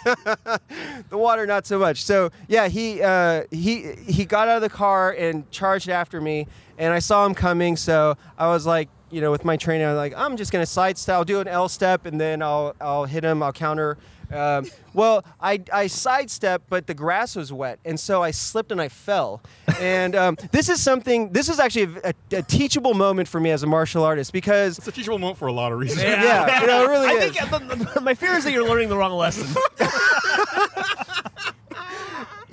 [1.10, 2.02] the water not so much.
[2.02, 6.46] So yeah, he uh, he he got out of the car and charged after me,
[6.78, 7.76] and I saw him coming.
[7.76, 10.64] So I was like, you know, with my training, I was like, I'm just gonna
[10.64, 11.14] sidestep.
[11.14, 13.42] I'll do an L step, and then I'll I'll hit him.
[13.42, 13.98] I'll counter.
[14.32, 18.80] Um, well, I, I sidestepped, but the grass was wet, and so I slipped and
[18.80, 19.40] I fell.
[19.80, 21.30] And um, this is something.
[21.32, 24.78] This is actually a, a, a teachable moment for me as a martial artist because
[24.78, 26.02] It's a teachable moment for a lot of reasons.
[26.02, 27.32] yeah, you know, it really I is.
[27.36, 29.46] think uh, the- the- my fear is that you're learning the wrong lesson.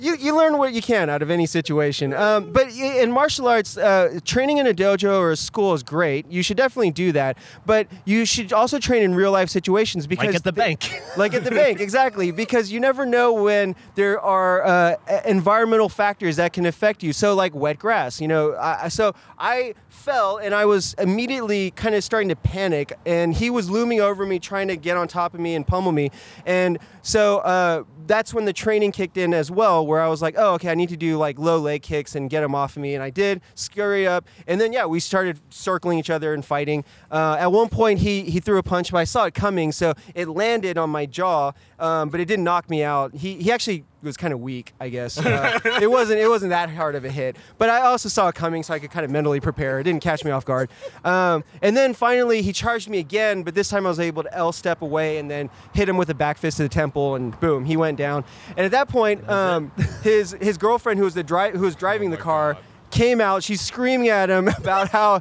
[0.00, 2.14] you, you learn what you can out of any situation.
[2.14, 6.26] Um, but in martial arts, uh, training in a dojo or a school is great.
[6.30, 7.36] You should definitely do that.
[7.66, 11.02] But you should also train in real life situations because like at the th- bank.
[11.16, 12.30] like at the bank, exactly.
[12.30, 14.96] Because you never know when there are uh,
[15.26, 17.12] environmental factors that can affect you.
[17.12, 18.56] So, like wet grass, you know.
[18.56, 23.50] I- so I fell and I was immediately kind of starting to panic, and he
[23.50, 26.10] was looming over me, trying to get on top of me and pummel me.
[26.46, 30.34] And so uh, that's when the training kicked in as well, where I was like,
[30.36, 32.82] oh, okay, I need to do like low leg kicks and get him off of
[32.82, 36.44] me, and I did scurry up, and then yeah, we started circling each other and
[36.44, 36.84] fighting.
[37.10, 39.94] Uh, at one point, he he threw a punch, but I saw it coming, so
[40.14, 43.14] it landed on my jaw, um, but it didn't knock me out.
[43.14, 45.18] He he actually was kind of weak, I guess.
[45.18, 48.34] Uh, it wasn't it wasn't that hard of a hit, but I also saw it
[48.34, 49.80] coming, so I could kind of mentally prepare.
[49.80, 50.70] It didn't catch me off guard.
[51.04, 54.34] Um, and then finally, he charged me again, but this time I was able to
[54.34, 57.38] L step away and then hit him with a back fist to the temple, and
[57.40, 58.24] boom, he went down.
[58.56, 59.70] And at that point, um,
[60.02, 62.56] his his girlfriend, who was the dri- who was driving the car.
[62.90, 65.20] Came out, she's screaming at him about how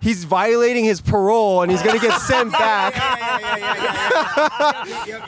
[0.00, 2.94] he's violating his parole and he's gonna get sent back.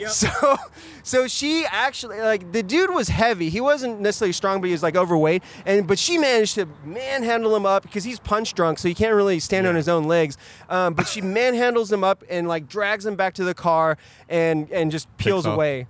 [0.07, 0.55] So,
[1.03, 3.49] so she actually like the dude was heavy.
[3.49, 5.43] He wasn't necessarily strong, but he was like overweight.
[5.65, 9.13] And but she managed to manhandle him up because he's punch drunk, so he can't
[9.13, 10.37] really stand on his own legs.
[10.69, 13.97] Um, but she manhandles him up and like drags him back to the car
[14.29, 15.87] and and just peels away.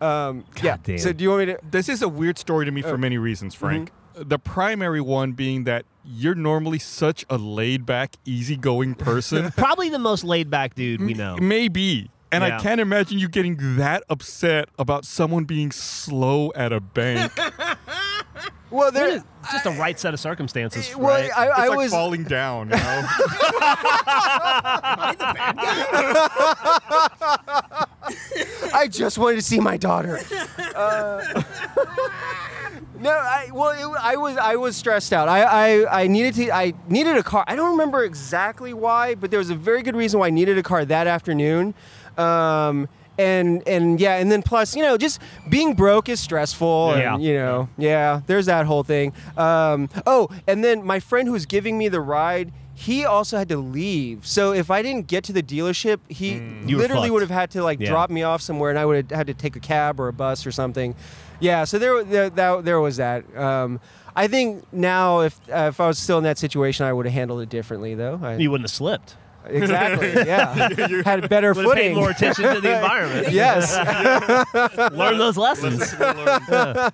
[0.00, 0.76] Um, yeah.
[0.82, 0.98] damn.
[0.98, 1.58] So do you want me to?
[1.68, 3.90] This is a weird story to me for many reasons, Frank.
[4.16, 9.50] The primary one being that you're normally such a laid back, easygoing person.
[9.56, 11.36] Probably the most laid back dude we know.
[11.36, 12.10] Maybe.
[12.32, 12.56] And Yeah.
[12.56, 17.32] I can't imagine you getting that upset about someone being slow at a bank.
[18.68, 21.30] Well, there's just the right set of circumstances, Well, right?
[21.36, 21.92] I, I like was.
[21.92, 23.02] falling down, you know?
[28.74, 30.20] I just wanted to see my daughter.
[30.74, 31.42] Uh,
[33.00, 35.28] no, I well, it, I was I was stressed out.
[35.28, 37.44] I, I I needed to I needed a car.
[37.46, 40.58] I don't remember exactly why, but there was a very good reason why I needed
[40.58, 41.74] a car that afternoon.
[42.16, 42.88] Um,
[43.18, 46.94] and and yeah, and then plus, you know, just being broke is stressful.
[46.96, 47.14] Yeah.
[47.14, 49.12] And, you know, yeah, there's that whole thing.
[49.36, 52.52] Um, oh, and then my friend who was giving me the ride.
[52.78, 56.34] He also had to leave, so if I didn't get to the dealership, he
[56.66, 57.88] You were literally would have had to like Yeah.
[57.88, 60.12] drop me off somewhere, and I would have had to take a cab or a
[60.12, 60.94] bus or something.
[61.40, 63.24] Yeah, so there, there, that, there was that.
[63.34, 63.80] Um,
[64.14, 67.14] I think now, if uh, if I was still in that situation, I would have
[67.14, 68.20] handled it differently, though.
[68.22, 69.16] I, you wouldn't have slipped.
[69.48, 70.12] Exactly.
[70.26, 70.68] Yeah,
[71.04, 71.94] had better Would have paid footing.
[71.96, 73.30] more attention to the environment.
[73.32, 73.74] yes,
[74.92, 75.94] Learn those lessons.
[75.98, 76.92] I,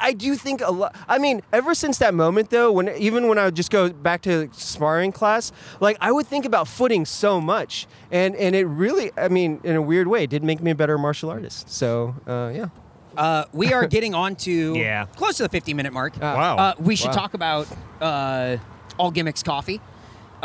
[0.00, 0.94] I do think a lot.
[1.08, 4.22] I mean, ever since that moment, though, when even when I would just go back
[4.22, 9.10] to sparring class, like I would think about footing so much, and and it really,
[9.16, 11.68] I mean, in a weird way, it did make me a better martial artist.
[11.70, 12.68] So uh, yeah.
[13.16, 15.06] Uh, we are getting on to Yeah.
[15.16, 16.20] close to the 50 minute mark.
[16.20, 16.56] Wow.
[16.58, 17.14] Uh, we should Wow.
[17.14, 17.66] talk about
[17.98, 18.58] uh,
[18.98, 19.80] All Gimmicks Coffee.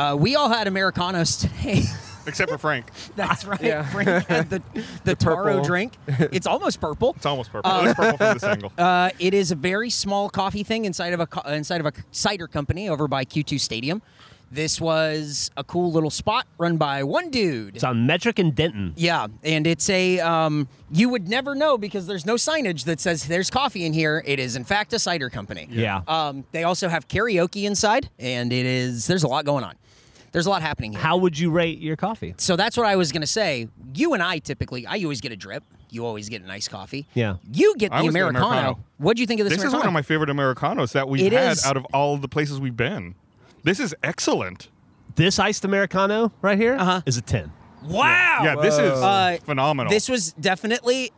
[0.01, 1.83] Uh, we all had Americanos today.
[2.27, 2.87] Except for Frank.
[3.15, 3.61] That's right.
[3.61, 3.87] Yeah.
[3.89, 4.61] Frank had the
[5.03, 5.63] the, taro purple.
[5.63, 5.93] drink.
[6.07, 7.13] It's almost purple.
[7.17, 7.71] It's almost purple.
[7.71, 8.73] it looks purple from this angle.
[8.77, 11.93] Uh, it is a very small coffee thing inside of a co- inside of a
[12.11, 14.01] cider company over by Q2 Stadium.
[14.51, 17.75] This was a cool little spot run by one dude.
[17.75, 18.93] It's on Metric and Denton.
[18.97, 23.27] Yeah, and it's a um, you would never know because there's no signage that says
[23.27, 24.21] there's coffee in here.
[24.25, 25.67] It is in fact a cider company.
[25.71, 26.01] Yeah.
[26.07, 29.75] Um, they also have karaoke inside, and it is there's a lot going on.
[30.31, 31.01] There's a lot happening here.
[31.01, 32.33] How would you rate your coffee?
[32.37, 33.67] So that's what I was gonna say.
[33.93, 35.63] You and I typically, I always get a drip.
[35.89, 37.05] You always get a nice coffee.
[37.13, 37.35] Yeah.
[37.51, 38.47] You get the I always get Americano.
[38.47, 38.79] Americano.
[38.97, 39.57] What do you think of this?
[39.57, 41.65] This is one of my favorite Americanos that we've It had is.
[41.65, 43.15] out of all the places we've been.
[43.63, 44.69] This is excellent.
[45.15, 47.01] This iced Americano right here is Uh-huh.
[47.05, 47.51] a 10.
[47.83, 48.39] Wow.
[48.43, 49.91] Yeah, this is Uh, phenomenal.
[49.91, 51.11] This was definitely,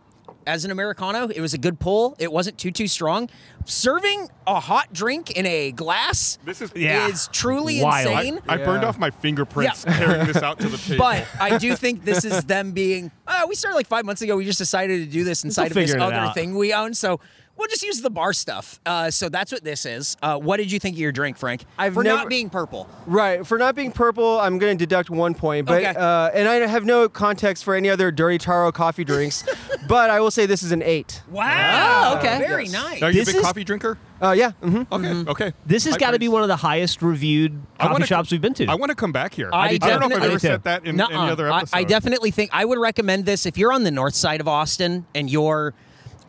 [0.48, 2.16] as an Americano, it was a good pull.
[2.20, 3.30] It wasn't too too strong.
[3.66, 7.08] Serving a hot drink in a glass This is- Yeah.
[7.08, 8.08] is truly Wild.
[8.12, 8.40] insane.
[8.48, 8.90] I burned Yeah.
[8.90, 9.98] off my fingerprints Yeah.
[9.98, 10.98] carrying this out to the table.
[10.98, 13.12] but I do think this is them being.
[13.26, 14.36] Uh, we started like five months ago.
[14.36, 16.94] We just decided to do this inside of this other thing we own.
[16.94, 17.20] So
[17.58, 18.80] we'll just use the bar stuff.
[18.86, 20.18] Uh, so that's what this is.
[20.22, 21.64] Uh, what did you think of your drink, Frank?
[21.78, 22.90] I've For never- not being purple.
[23.06, 23.46] Right.
[23.46, 25.68] For not being purple, I'm going to deduct one point.
[25.68, 25.94] But Okay.
[26.00, 29.44] uh, and I have no context for any other dirty taro coffee drinks.
[29.88, 31.22] but I will say this is an eight.
[31.30, 32.14] Wow.
[32.14, 32.40] Oh, okay.
[32.40, 32.74] Very Yes.
[32.74, 33.02] nice.
[33.02, 33.98] Are you a This big is- coffee drinker?
[34.22, 34.52] Uh, yeah.
[34.62, 35.54] hmm Okay, okay.
[35.66, 36.34] This has High got to be praise.
[36.34, 38.68] one of the highest reviewed I coffee wanna shops co- we've been to.
[38.68, 39.50] I want to come back here.
[39.52, 41.10] I I don't know if I've I ever said that in Nuh-uh.
[41.10, 41.76] any other I- episode.
[41.78, 45.06] I, definitely think I would recommend this if you're on the north side of Austin
[45.14, 45.74] and you're,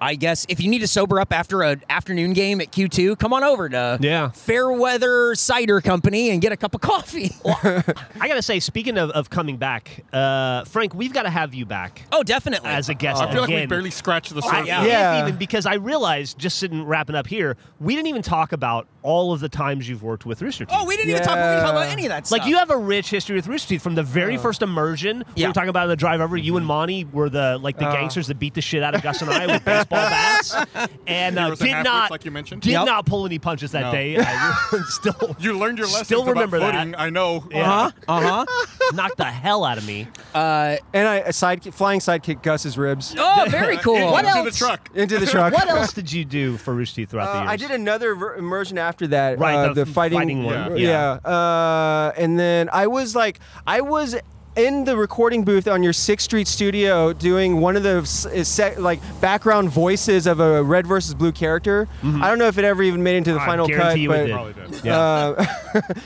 [0.04, 3.32] I guess, if you need to sober up after an afternoon game at Q2, come
[3.32, 4.30] on over to Yeah.
[4.30, 7.30] Fairweather Cider Company and get a cup of coffee.
[7.46, 11.54] I got to say, speaking of, of coming back, uh, Frank, we've got to have
[11.54, 12.68] you back oh, definitely.
[12.68, 13.68] as a guest I feel like we again.
[13.68, 14.66] barely scratched the I- surface.
[14.68, 14.84] yeah.
[14.84, 15.22] Yeah.
[15.22, 19.32] even because I realized just sitting wrapping up here, we didn't even talk about all
[19.32, 20.76] of the times you've worked with Rooster Teeth.
[20.78, 22.38] oh, we didn't even talk, we didn't talk about any of that stuff.
[22.40, 25.24] like you have a rich history with Rooster Teeth from the very first immersion.
[25.36, 26.36] We were talking about in the drive over.
[26.36, 29.20] You and Monty were the like the gangsters that beat the shit out of Gus
[29.22, 30.54] and I with baseball bats,
[31.06, 32.62] and uh, did not like you mentioned?
[32.62, 32.86] did Yep.
[32.86, 33.92] not pull any punches that No.
[33.92, 34.16] day.
[34.18, 34.56] I
[34.88, 36.04] still You learned your lesson.
[36.04, 36.74] Still about remember that.
[36.74, 36.94] footing.
[36.96, 37.44] I know.
[37.50, 38.90] yeah, Uh huh.
[38.92, 40.06] knocked the hell out of me.
[40.34, 43.96] Uh, And I a side flying sidekick Gus's ribs oh, very cool.
[43.96, 44.58] Into What the else?
[44.58, 44.90] truck.
[44.94, 45.52] into the truck.
[45.52, 47.50] What else did you do for Rooster Teeth throughout the Uh, years?
[47.50, 49.38] I did another ver- immersion after that.
[49.38, 50.76] Right, uh, the the, fighting, fighting one.
[50.76, 51.18] Yeah.
[51.24, 51.30] Yeah.
[51.30, 54.16] Uh, and then I was like, I was
[54.56, 58.46] in the recording booth on your Sixth Street studio doing one of the s- is
[58.48, 61.88] set, like background voices of a red versus blue character.
[62.04, 64.86] I don't know if it ever even made it into the I final cut, but
[64.88, 65.44] uh,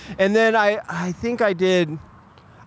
[0.19, 1.99] and then I, I think I did.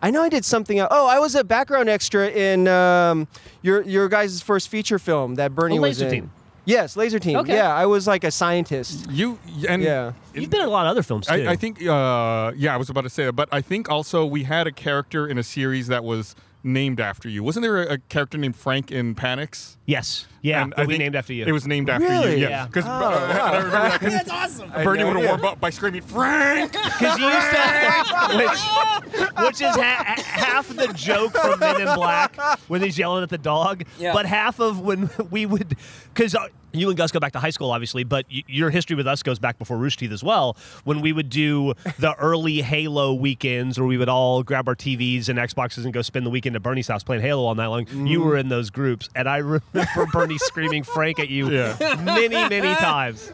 [0.04, 0.80] I know I did something.
[0.80, 0.90] Else.
[0.92, 3.28] Oh, I was a background extra in um,
[3.62, 6.12] your your guys' first feature film that Burnie Oh, was in.
[6.12, 6.32] Team.
[6.72, 7.38] Yes, Lazer Team.
[7.38, 7.54] Okay.
[7.56, 9.10] Yeah, I was like a scientist.
[9.12, 10.14] You and Yeah.
[10.34, 11.34] You've been in a lot of other films too.
[11.34, 14.26] I, I think, uh, yeah, I was about to say that, but I think also
[14.26, 17.44] we had a character in a series that was named after you.
[17.44, 19.78] Wasn't there a, a character named Frank in Panics?
[19.86, 20.28] yes.
[20.42, 20.64] Yeah.
[20.64, 21.46] And that I we think named after you.
[21.46, 22.40] It was named after Really?
[22.40, 22.48] you.
[22.48, 22.66] Yeah.
[22.66, 22.86] Because
[24.02, 24.70] That's awesome.
[24.84, 26.72] Burnie would have warmed up by screaming, Frank!
[27.02, 31.96] Because you used to, which, which is ha- ha- half the joke from Men in
[31.96, 34.14] Black when he's yelling at the dog, Yeah.
[34.14, 35.76] but half of when we would,
[36.14, 38.96] because uh, you and Gus go back to high school, obviously, but y- your history
[38.96, 40.56] with us goes back before Rooster Teeth as well.
[40.84, 45.28] When we would do the early Halo weekends, where we would all grab our TVs
[45.28, 47.88] and Xboxes and go spend the weekend at Burnie's house playing Halo all night long,
[48.08, 51.76] you were in those groups, and I remember Burnie screaming Frank at you Yeah.
[52.04, 53.34] many, many times.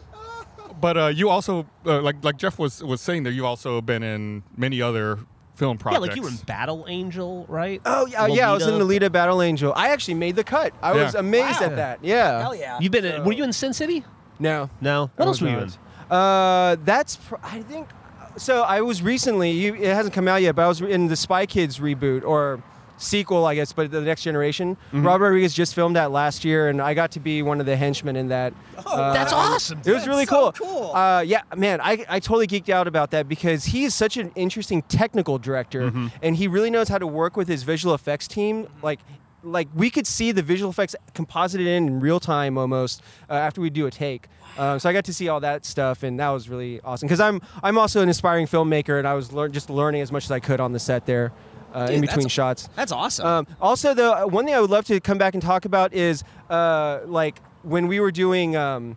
[0.80, 4.02] But uh, you also, uh, like like Geoff was was saying there, you also been
[4.02, 5.18] in many other
[5.56, 5.94] film projects.
[5.94, 6.08] Yeah, projects.
[6.08, 7.80] like you were in Battle Angel, right?
[7.84, 8.50] Oh yeah, yeah.
[8.50, 9.06] I was in Lolita.
[9.06, 9.72] Alita Battle Angel.
[9.74, 10.72] I actually made the cut.
[10.80, 11.66] I was amazed Wow.
[11.66, 11.98] at that.
[12.04, 12.40] Yeah.
[12.42, 12.78] Hell yeah.
[12.80, 13.04] You've been.
[13.04, 14.04] In, were you in Sin City?
[14.38, 14.70] No.
[14.80, 15.10] No.
[15.18, 15.72] I What else was were you in?
[16.10, 16.16] not.
[16.16, 17.88] Uh, that's pr- I think.
[18.36, 19.50] So I was recently.
[19.50, 22.62] You, it hasn't come out yet, but I was in the Spy Kids reboot or
[22.98, 24.76] sequel, I guess, but the next generation.
[24.76, 25.06] Mm-hmm.
[25.06, 27.76] Robert Rodriguez just filmed that last year, and I got to be one of the
[27.76, 28.52] henchmen in that.
[28.76, 29.80] Uh, That's awesome.
[29.84, 30.66] It was really so cool.
[30.68, 30.94] cool.
[30.94, 34.30] Uh, yeah, man, I, I totally geeked out about that because he is such an
[34.34, 36.08] interesting technical director, Mm-hmm.
[36.22, 38.66] and he really knows how to work with his visual effects team.
[38.82, 39.00] Like,
[39.44, 43.60] like we could see the visual effects composited in in real time almost uh, after
[43.60, 44.26] we do a take.
[44.58, 47.06] Um, so I got to see all that stuff, and that was really awesome.
[47.06, 50.24] Because I'm I'm also an aspiring filmmaker, and I was lear- just learning as much
[50.24, 51.32] as I could on the set there,
[51.74, 52.68] uh, in between that's- shots.
[52.76, 53.26] That's awesome.
[53.26, 55.92] Um, also, though, uh, one thing I would love to come back and talk about
[55.92, 58.96] is uh, like when we were doing um,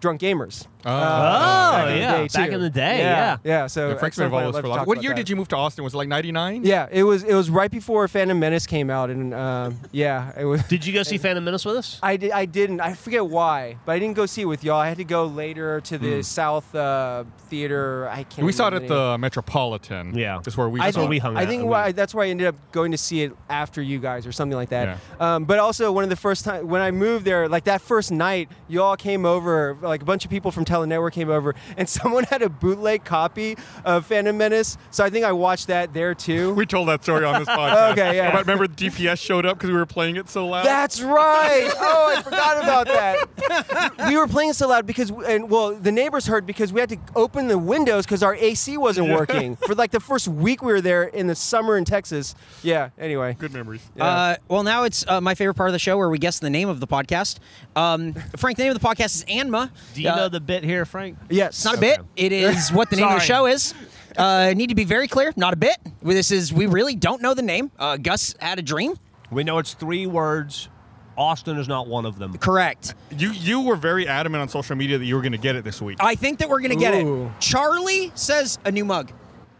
[0.00, 0.66] Drunk Gamers.
[0.86, 0.90] Oh.
[0.90, 3.36] Uh, Oh, back in the yeah, day, back in the day, Yeah, yeah.
[3.44, 3.66] yeah.
[3.66, 5.16] So Yeah, at Frank's been involved with love us for to a What year that.
[5.16, 5.82] did you move to Austin?
[5.84, 6.64] Was it like '99?
[6.64, 10.44] Yeah, it was it was right before Phantom Menace came out, and um, yeah, it
[10.44, 10.62] was.
[10.64, 11.98] Did you go see Phantom Menace with us?
[12.02, 12.80] I, did, I didn't.
[12.80, 14.78] I forget why, but I didn't go see it with y'all.
[14.80, 18.08] I had to go later to the South uh, Theater.
[18.08, 18.46] I can't.
[18.46, 20.16] We saw it at the Metropolitan.
[20.16, 20.40] Yeah.
[20.44, 20.80] That's where we.
[20.80, 21.48] I That's where think, we hung I out.
[21.48, 24.26] think We- why, that's why I ended up going to see it after you guys
[24.26, 24.98] or something like that.
[25.20, 25.34] Yeah.
[25.34, 28.12] Um, but also one of the first time when I moved there, like that first
[28.12, 31.88] night, you all came over, like a bunch of people from Telenetwork came over, and
[31.98, 34.76] someone had a bootleg copy of Phantom Menace.
[34.90, 36.54] So I think I watched that there too.
[36.58, 37.92] We told that story on this podcast.
[37.92, 38.32] Okay, yeah.
[38.32, 40.64] But remember, the DPS showed up because we were playing it so loud.
[40.66, 41.70] That's right.
[41.76, 44.08] Oh, I forgot about that.
[44.08, 46.98] we were playing so loud because, and well, the neighbors heard because we had to
[47.14, 50.80] open the windows because our AC wasn't working for like the first week we were
[50.80, 52.34] there in the summer in Texas.
[52.62, 52.90] Yeah.
[52.98, 53.36] Anyway.
[53.38, 53.82] Good memories.
[53.96, 54.06] Yeah.
[54.06, 56.50] Uh, well, now it's uh, my favorite part of the show where we guess the
[56.50, 57.38] name of the podcast.
[57.76, 59.70] Um, Frank, the name of the podcast is Anma.
[59.94, 61.18] Do you Uh, know the bit here, Frank?
[61.30, 61.50] Yes.
[61.56, 62.00] It's not a bit.
[62.16, 63.74] It is what the name of the show is.
[64.16, 65.32] Uh, need to be very clear.
[65.36, 65.76] Not a bit.
[66.02, 67.70] This is we really don't know the name.
[67.78, 68.94] Uh, Gus had a dream.
[69.30, 70.68] We know it's three words.
[71.16, 72.36] Austin is not one of them.
[72.38, 72.94] Correct.
[73.16, 75.64] You you were very adamant on social media that you were going to get it
[75.64, 75.98] this week.
[76.00, 77.26] I think that we're gonna get Ooh.
[77.26, 77.40] it.
[77.40, 79.12] Charlie says a new mug.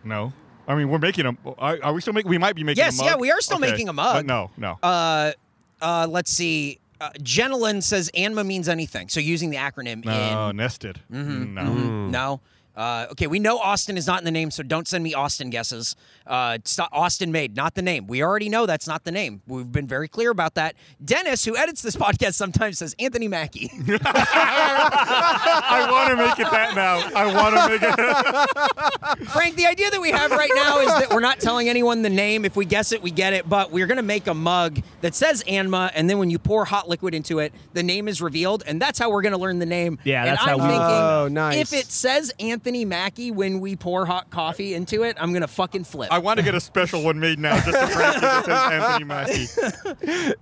[0.04, 0.32] no.
[0.66, 1.38] I mean, we're making them.
[1.58, 2.28] Are, are we still making?
[2.28, 2.84] We might be making.
[2.84, 3.10] Yes, a mug.
[3.10, 3.70] yeah, we are still Okay.
[3.70, 4.16] making a mug.
[4.16, 4.78] But no, no.
[4.82, 5.32] Uh,
[5.80, 6.78] uh, let's see.
[7.00, 9.08] Uh, Jenilyn says Anma means anything.
[9.08, 11.00] So using the acronym no, in nested.
[11.12, 11.54] Mm-hmm.
[11.54, 11.72] No.
[12.08, 12.40] No.
[12.78, 15.50] Uh, okay, we know Austin is not in the name, so don't send me Austin
[15.50, 15.96] guesses.
[16.24, 18.06] Uh, it's Austin made, not the name.
[18.06, 19.42] We already know that's not the name.
[19.48, 20.76] We've been very clear about that.
[21.04, 23.72] Dennis, who edits this podcast, sometimes says Anthony Mackie.
[24.04, 26.98] I want to make it that now.
[27.16, 29.28] I want to make it.
[29.30, 32.10] Frank, the idea that we have right now is that we're not telling anyone the
[32.10, 32.44] name.
[32.44, 33.48] If we guess it, we get it.
[33.48, 36.64] But we're going to make a mug that says Anma, and then when you pour
[36.64, 39.58] hot liquid into it, the name is revealed, and that's how we're going to learn
[39.58, 39.98] the name.
[40.04, 41.56] Yeah, and that's I'm how we- thinking Oh, nice.
[41.56, 45.48] if it says Anthony Mackie when we pour hot coffee into it, I'm going to
[45.48, 46.10] fucking flip.
[46.12, 49.04] I want to get a special one made now just to Frankie that says Anthony
[49.04, 50.34] Mackie.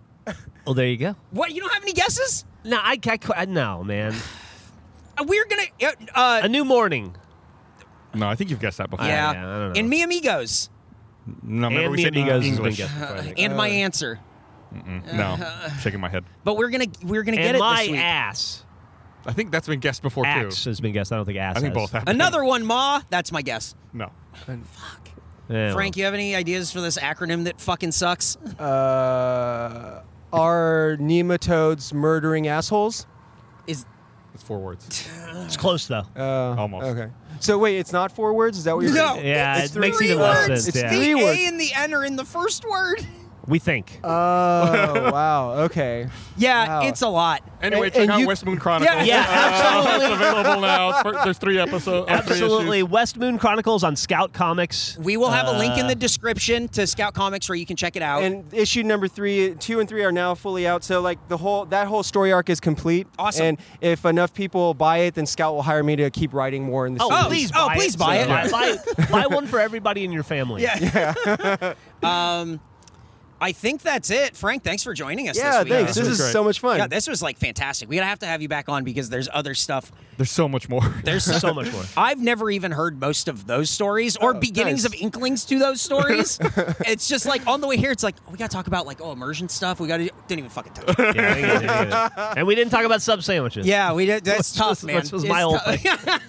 [0.67, 1.17] Well, there you go.
[1.31, 1.53] what?
[1.53, 2.45] You don't have any guesses?
[2.65, 4.13] No, I, I, I no, man.
[5.17, 5.63] Uh, We're gonna.
[5.83, 7.15] Uh, uh, A new morning.
[8.15, 9.07] No, I think you've guessed that before.
[9.07, 9.33] yeah.
[9.33, 9.79] yeah, I don't know.
[9.79, 10.69] And me amigos.
[11.43, 12.77] No, remember And we me said amigos has English.
[12.79, 13.39] guessed before, I think.
[13.41, 14.19] and my answer.
[15.13, 15.37] No,
[15.81, 16.25] shaking my head.
[16.45, 18.01] But we're gonna we're gonna get it my this week.
[18.01, 18.65] ass.
[19.27, 20.71] I think that's been guessed before Axe too.
[20.71, 21.13] has been guessed.
[21.13, 21.83] I don't think ass I think has.
[21.83, 22.09] both have.
[22.09, 23.03] Another one, Ma.
[23.11, 23.75] That's my guess.
[23.93, 24.11] No.
[25.49, 28.37] Yeah, Frank, you have any ideas for this acronym that fucking sucks?
[28.37, 30.03] Uh,
[30.33, 33.07] are nematodes murdering assholes?
[33.69, 33.85] Is
[34.35, 35.09] It's four words.
[35.45, 36.03] it's close though.
[36.17, 36.87] Uh, Almost.
[36.87, 37.13] Okay.
[37.39, 38.59] So wait, it's not four words.
[38.59, 39.15] Is that what you're no?
[39.15, 39.27] saying?
[39.27, 40.65] Yeah, it's it makes three even less words.
[40.65, 40.91] sense, It's yeah.
[40.91, 41.39] the Three words.
[41.39, 43.07] A and the N are in the first word.
[43.49, 44.01] We think.
[44.03, 45.53] Oh wow.
[45.67, 46.09] Okay.
[46.37, 46.89] Yeah, Wow.
[46.89, 47.43] it's a lot.
[47.63, 49.07] Anyway, And- check and out you- West Moon Chronicles.
[49.07, 49.25] Yeah.
[49.25, 50.05] Yeah, Uh, absolutely.
[50.07, 51.03] it's available now.
[51.03, 52.07] For- There's three episodes.
[52.09, 52.79] three Absolutely.
[52.81, 52.91] issues.
[52.91, 54.99] West Moon Chronicles on Scout Comics.
[55.01, 57.77] We will have a link in Uh, the description to Scout Comics where you can
[57.77, 58.23] check it out.
[58.25, 60.83] And issue number three, two and three are now fully out.
[60.83, 63.07] So like the whole that whole story arc is complete.
[63.19, 63.47] Awesome.
[63.47, 66.87] And if enough people buy it, then Scout will hire me to keep writing more
[66.87, 67.27] in the Oh, series.
[67.29, 67.99] please oh, buy please it.
[67.99, 68.29] buy it.
[68.29, 70.63] Buy, buy, buy one for everybody in your family.
[70.63, 71.15] yeah.
[72.03, 72.61] um,
[73.47, 74.37] I think that's it.
[74.37, 75.39] Frank, thanks for joining us.
[75.39, 75.73] Yeah, this week.
[75.73, 75.95] thanks.
[75.95, 76.33] This This is great.
[76.33, 76.79] so much fun.
[76.79, 77.89] Yeah, this was like fantastic.
[77.89, 79.93] We gotta have to have you back on because there's other stuff.
[80.17, 80.81] There's so much more.
[81.05, 81.83] There's So much more.
[81.97, 84.95] I've never even heard most of those stories or beginnings Oh, nice.
[84.97, 86.39] of inklings to those stories.
[86.87, 89.01] it's just like on the way here, it's like oh, we gotta talk about like
[89.01, 89.79] oh immersion stuff.
[89.79, 90.97] We gotta didn't even fucking touch.
[90.99, 91.15] it.
[91.17, 92.39] Yeah, we did, we did.
[92.39, 93.65] and we didn't talk about sub sandwiches.
[93.65, 94.25] Yeah, we did.
[94.25, 94.97] That's Which tough, was- man.
[94.97, 96.21] which was It's my whole tough.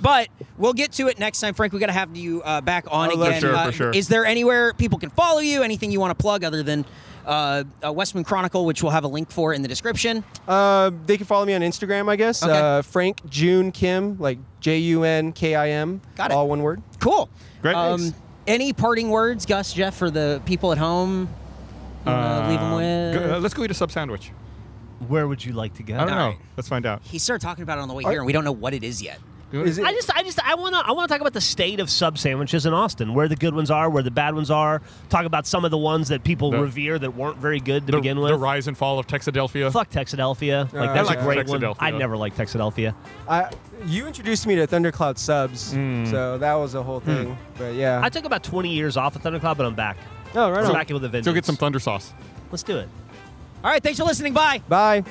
[0.00, 1.72] but we'll get to it next time, Frank.
[1.72, 3.40] We got to have you uh, back on Oh, again.
[3.40, 3.90] sure, Uh, for sure.
[3.92, 5.62] Is there anywhere people can follow you?
[5.62, 6.84] Anything you want to plug other than
[7.26, 10.22] uh, uh, West Moon Chronicle, which we'll have a link for in the description?
[10.46, 12.42] Uh, they can follow me on Instagram, I guess.
[12.42, 12.52] Okay.
[12.52, 16.00] Uh, Frank June Kim, like J U N K I M.
[16.16, 16.34] Got it.
[16.34, 16.82] All one word.
[17.00, 17.28] Cool.
[17.62, 17.74] Great.
[17.74, 18.14] Um,
[18.46, 21.28] any parting words, Gus, Geoff, for the people at home?
[22.06, 23.14] You leave them Um, with.
[23.14, 24.30] go- uh, let's go eat a sub sandwich.
[25.08, 25.94] Where would you like to go?
[25.96, 26.18] I don't know.
[26.18, 26.38] Alright.
[26.56, 27.00] Let's find out.
[27.02, 28.84] he started talking about it on the way here, and we don't know what it
[28.84, 29.18] is yet.
[29.62, 29.84] Is it?
[29.84, 31.88] I just, I just, I want to, I want to talk about the state of
[31.90, 34.82] sub sandwiches in Austin, where the good ones are, where the bad ones are.
[35.10, 37.92] Talk about some of the ones that people The- revere that weren't very good to
[37.92, 38.30] The, begin with.
[38.32, 39.72] the rise and fall of Texadelphia.
[39.72, 40.72] Fuck Texadelphia.
[40.72, 41.74] Like Uh, that's I a like great one.
[41.78, 42.94] I never liked Texadelphia.
[43.28, 43.50] I,
[43.86, 46.10] you introduced me to Thundercloud subs, Mm.
[46.10, 47.36] so that was a whole thing.
[47.58, 48.00] But yeah.
[48.02, 49.96] I took about 20 years off of Thundercloud, but I'm back.
[50.34, 50.72] oh, right I'm on.
[50.72, 51.26] back with a vengeance.
[51.26, 52.12] Go get some thunder sauce.
[52.50, 52.88] Let's do it.
[53.62, 54.32] All right, thanks for listening.
[54.34, 54.60] Bye.
[54.68, 55.04] Bye.